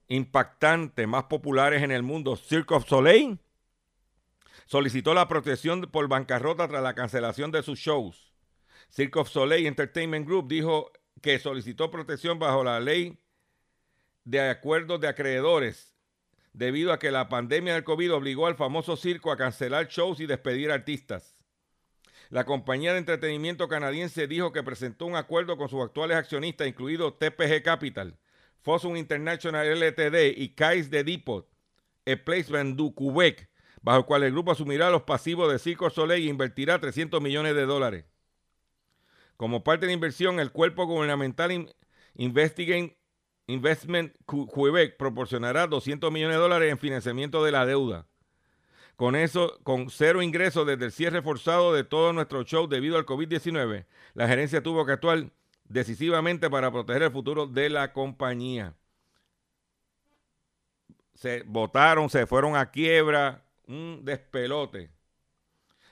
impactantes, 0.09 1.07
más 1.09 1.24
populares 1.24 1.83
en 1.83 1.91
el 1.91 2.03
mundo, 2.03 2.37
Cirque 2.37 2.74
of 2.74 2.87
Soleil, 2.87 3.39
solicitó 4.66 5.14
la 5.14 5.28
protección 5.28 5.83
por 5.83 6.09
bancarrota 6.09 6.68
tras 6.68 6.83
la 6.83 6.95
cancelación 6.95 7.51
de 7.51 7.62
sus 7.62 7.78
shows. 7.78 8.33
Cirque 8.91 9.18
of 9.18 9.28
Soleil 9.28 9.66
Entertainment 9.66 10.26
Group 10.26 10.49
dijo 10.49 10.93
que 11.20 11.39
solicitó 11.39 11.91
protección 11.91 12.39
bajo 12.39 12.64
la 12.64 12.80
ley 12.80 13.18
de 14.24 14.41
acuerdos 14.41 15.01
de 15.01 15.09
acreedores 15.09 15.91
debido 16.53 16.92
a 16.92 16.98
que 16.98 17.11
la 17.11 17.28
pandemia 17.28 17.74
del 17.74 17.84
COVID 17.84 18.14
obligó 18.14 18.46
al 18.46 18.57
famoso 18.57 18.96
circo 18.96 19.32
a 19.32 19.36
cancelar 19.36 19.88
shows 19.88 20.20
y 20.20 20.26
despedir 20.26 20.70
artistas. 20.70 21.42
La 22.30 22.44
compañía 22.44 22.92
de 22.92 22.98
entretenimiento 22.98 23.68
canadiense 23.68 24.26
dijo 24.26 24.53
que 24.53 24.62
presentó 24.62 25.07
un 25.07 25.16
acuerdo 25.16 25.57
con 25.57 25.68
sus 25.68 25.82
actuales 25.82 26.16
accionistas, 26.16 26.66
incluido 26.66 27.14
TPG 27.14 27.62
Capital, 27.62 28.18
Fosun 28.62 28.96
International 28.96 29.66
LTD 29.66 30.36
y 30.36 30.55
Cais 30.55 30.90
de 30.90 31.05
Depot, 31.05 31.48
a 32.07 32.16
Placement 32.16 32.76
du 32.76 32.94
Quebec, 32.94 33.50
bajo 33.82 33.98
el 33.98 34.05
cual 34.07 34.22
el 34.22 34.32
grupo 34.32 34.53
asumirá 34.53 34.90
los 34.90 35.03
pasivos 35.03 35.53
de 35.53 35.59
Circo 35.59 35.90
Soleil 35.90 36.26
e 36.26 36.30
invertirá 36.30 36.80
300 36.80 37.20
millones 37.20 37.55
de 37.55 37.66
dólares. 37.66 38.05
Como 39.36 39.64
parte 39.64 39.86
de 39.86 39.88
la 39.88 39.94
inversión, 39.94 40.40
el 40.40 40.53
cuerpo 40.53 40.86
gubernamental 40.86 41.68
Investigate 42.14 42.98
Investment 43.53 44.14
Quebec 44.26 44.96
proporcionará 44.96 45.66
200 45.66 46.11
millones 46.11 46.36
de 46.36 46.42
dólares 46.42 46.72
en 46.72 46.78
financiamiento 46.78 47.44
de 47.44 47.53
la 47.53 47.66
deuda. 47.66 48.07
Con 48.96 49.16
eso, 49.16 49.59
con 49.62 49.90
cero 49.90 50.22
ingresos 50.22 50.66
desde 50.66 50.84
el 50.84 50.92
cierre 50.92 51.22
forzado 51.22 51.72
de 51.72 51.84
todo 51.84 52.12
nuestro 52.12 52.44
show 52.44 52.68
debido 52.68 52.96
al 52.96 53.07
COVID-19, 53.07 53.86
la 54.14 54.28
gerencia 54.28 54.62
tuvo 54.62 54.86
que 54.86 54.92
actuar 54.92 55.30
decisivamente 55.64 56.50
para 56.50 56.70
proteger 56.70 57.03
el 57.05 57.11
futuro 57.11 57.46
de 57.46 57.70
la 57.70 57.92
compañía. 57.92 58.74
Se 61.14 61.42
votaron, 61.46 62.11
se 62.11 62.26
fueron 62.26 62.57
a 62.57 62.70
quiebra, 62.70 63.44
un 63.66 64.05
despelote. 64.05 64.90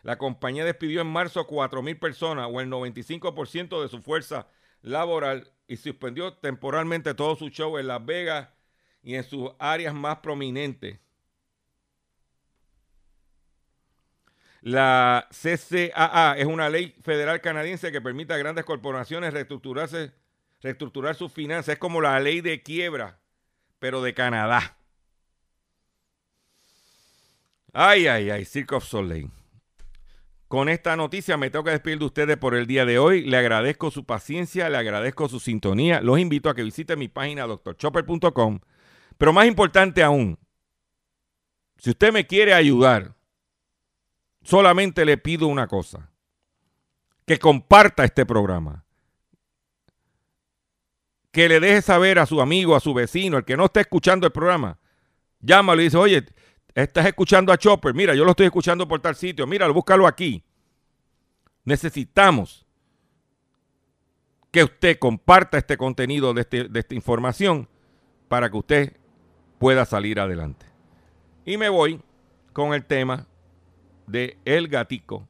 La 0.02 0.16
compañía 0.16 0.64
despidió 0.64 1.00
en 1.00 1.06
marzo 1.06 1.46
4.000 1.46 1.98
personas 1.98 2.48
o 2.50 2.60
el 2.60 2.68
95% 2.68 3.82
de 3.82 3.88
su 3.88 4.00
fuerza 4.02 4.48
laboral 4.82 5.52
y 5.70 5.76
suspendió 5.76 6.32
temporalmente 6.32 7.14
todo 7.14 7.36
su 7.36 7.48
show 7.48 7.78
en 7.78 7.86
Las 7.86 8.04
Vegas 8.04 8.48
y 9.04 9.14
en 9.14 9.22
sus 9.22 9.52
áreas 9.60 9.94
más 9.94 10.18
prominentes. 10.18 10.98
La 14.62 15.28
CCAA 15.30 16.34
es 16.38 16.46
una 16.46 16.68
ley 16.68 16.92
federal 17.02 17.40
canadiense 17.40 17.92
que 17.92 18.00
permite 18.00 18.34
a 18.34 18.36
grandes 18.36 18.64
corporaciones 18.64 19.32
reestructurarse, 19.32 20.12
reestructurar 20.60 21.14
sus 21.14 21.32
finanzas. 21.32 21.74
Es 21.74 21.78
como 21.78 22.00
la 22.00 22.18
ley 22.18 22.40
de 22.40 22.64
quiebra, 22.64 23.20
pero 23.78 24.02
de 24.02 24.12
Canadá. 24.12 24.76
Ay, 27.72 28.08
ay, 28.08 28.30
ay, 28.30 28.44
Cirque 28.44 28.74
of 28.74 28.84
Soleil. 28.84 29.30
Con 30.50 30.68
esta 30.68 30.96
noticia 30.96 31.36
me 31.36 31.48
tengo 31.48 31.62
que 31.62 31.70
despedir 31.70 32.00
de 32.00 32.06
ustedes 32.06 32.36
por 32.36 32.56
el 32.56 32.66
día 32.66 32.84
de 32.84 32.98
hoy. 32.98 33.22
Le 33.22 33.36
agradezco 33.36 33.92
su 33.92 34.04
paciencia, 34.04 34.68
le 34.68 34.78
agradezco 34.78 35.28
su 35.28 35.38
sintonía. 35.38 36.00
Los 36.00 36.18
invito 36.18 36.50
a 36.50 36.56
que 36.56 36.64
visiten 36.64 36.98
mi 36.98 37.06
página 37.06 37.46
doctorchopper.com. 37.46 38.58
Pero 39.16 39.32
más 39.32 39.46
importante 39.46 40.02
aún, 40.02 40.36
si 41.78 41.90
usted 41.90 42.12
me 42.12 42.26
quiere 42.26 42.52
ayudar, 42.52 43.14
solamente 44.42 45.04
le 45.04 45.18
pido 45.18 45.46
una 45.46 45.68
cosa. 45.68 46.10
Que 47.24 47.38
comparta 47.38 48.02
este 48.02 48.26
programa. 48.26 48.84
Que 51.30 51.48
le 51.48 51.60
deje 51.60 51.80
saber 51.80 52.18
a 52.18 52.26
su 52.26 52.40
amigo, 52.40 52.74
a 52.74 52.80
su 52.80 52.92
vecino, 52.92 53.38
el 53.38 53.44
que 53.44 53.56
no 53.56 53.66
esté 53.66 53.82
escuchando 53.82 54.26
el 54.26 54.32
programa. 54.32 54.80
Llámalo 55.38 55.80
y 55.80 55.84
dice, 55.84 55.96
oye, 55.96 56.26
estás 56.74 57.06
escuchando 57.06 57.52
a 57.52 57.58
Chopper, 57.58 57.94
mira, 57.94 58.14
yo 58.14 58.24
lo 58.24 58.30
estoy 58.30 58.46
escuchando 58.46 58.86
por 58.86 59.00
tal 59.00 59.16
sitio, 59.16 59.46
míralo, 59.46 59.74
búscalo 59.74 60.06
aquí. 60.06 60.42
Necesitamos 61.64 62.66
que 64.50 64.64
usted 64.64 64.98
comparta 64.98 65.58
este 65.58 65.76
contenido 65.76 66.34
de, 66.34 66.40
este, 66.42 66.68
esta 66.74 66.94
información 66.94 67.68
para 68.28 68.50
que 68.50 68.56
usted 68.56 68.96
pueda 69.58 69.84
salir 69.84 70.18
adelante. 70.18 70.66
Y 71.44 71.56
me 71.56 71.68
voy 71.68 72.00
con 72.52 72.74
el 72.74 72.84
tema 72.84 73.26
de 74.06 74.38
El 74.44 74.68
Gatico 74.68 75.28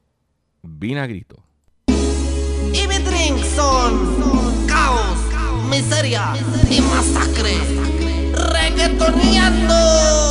Vinagrito. 0.61 1.43
Y 1.87 2.87
mi 2.87 2.97
drink 2.99 3.43
son 3.55 4.67
caos, 4.67 5.17
miseria 5.69 6.33
y 6.69 6.81
masacre. 6.81 7.57
Reggaetoneando. 8.33 10.30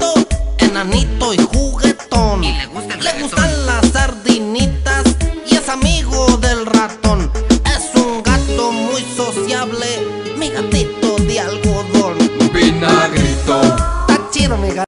no 14.51 14.57
me 14.57 14.71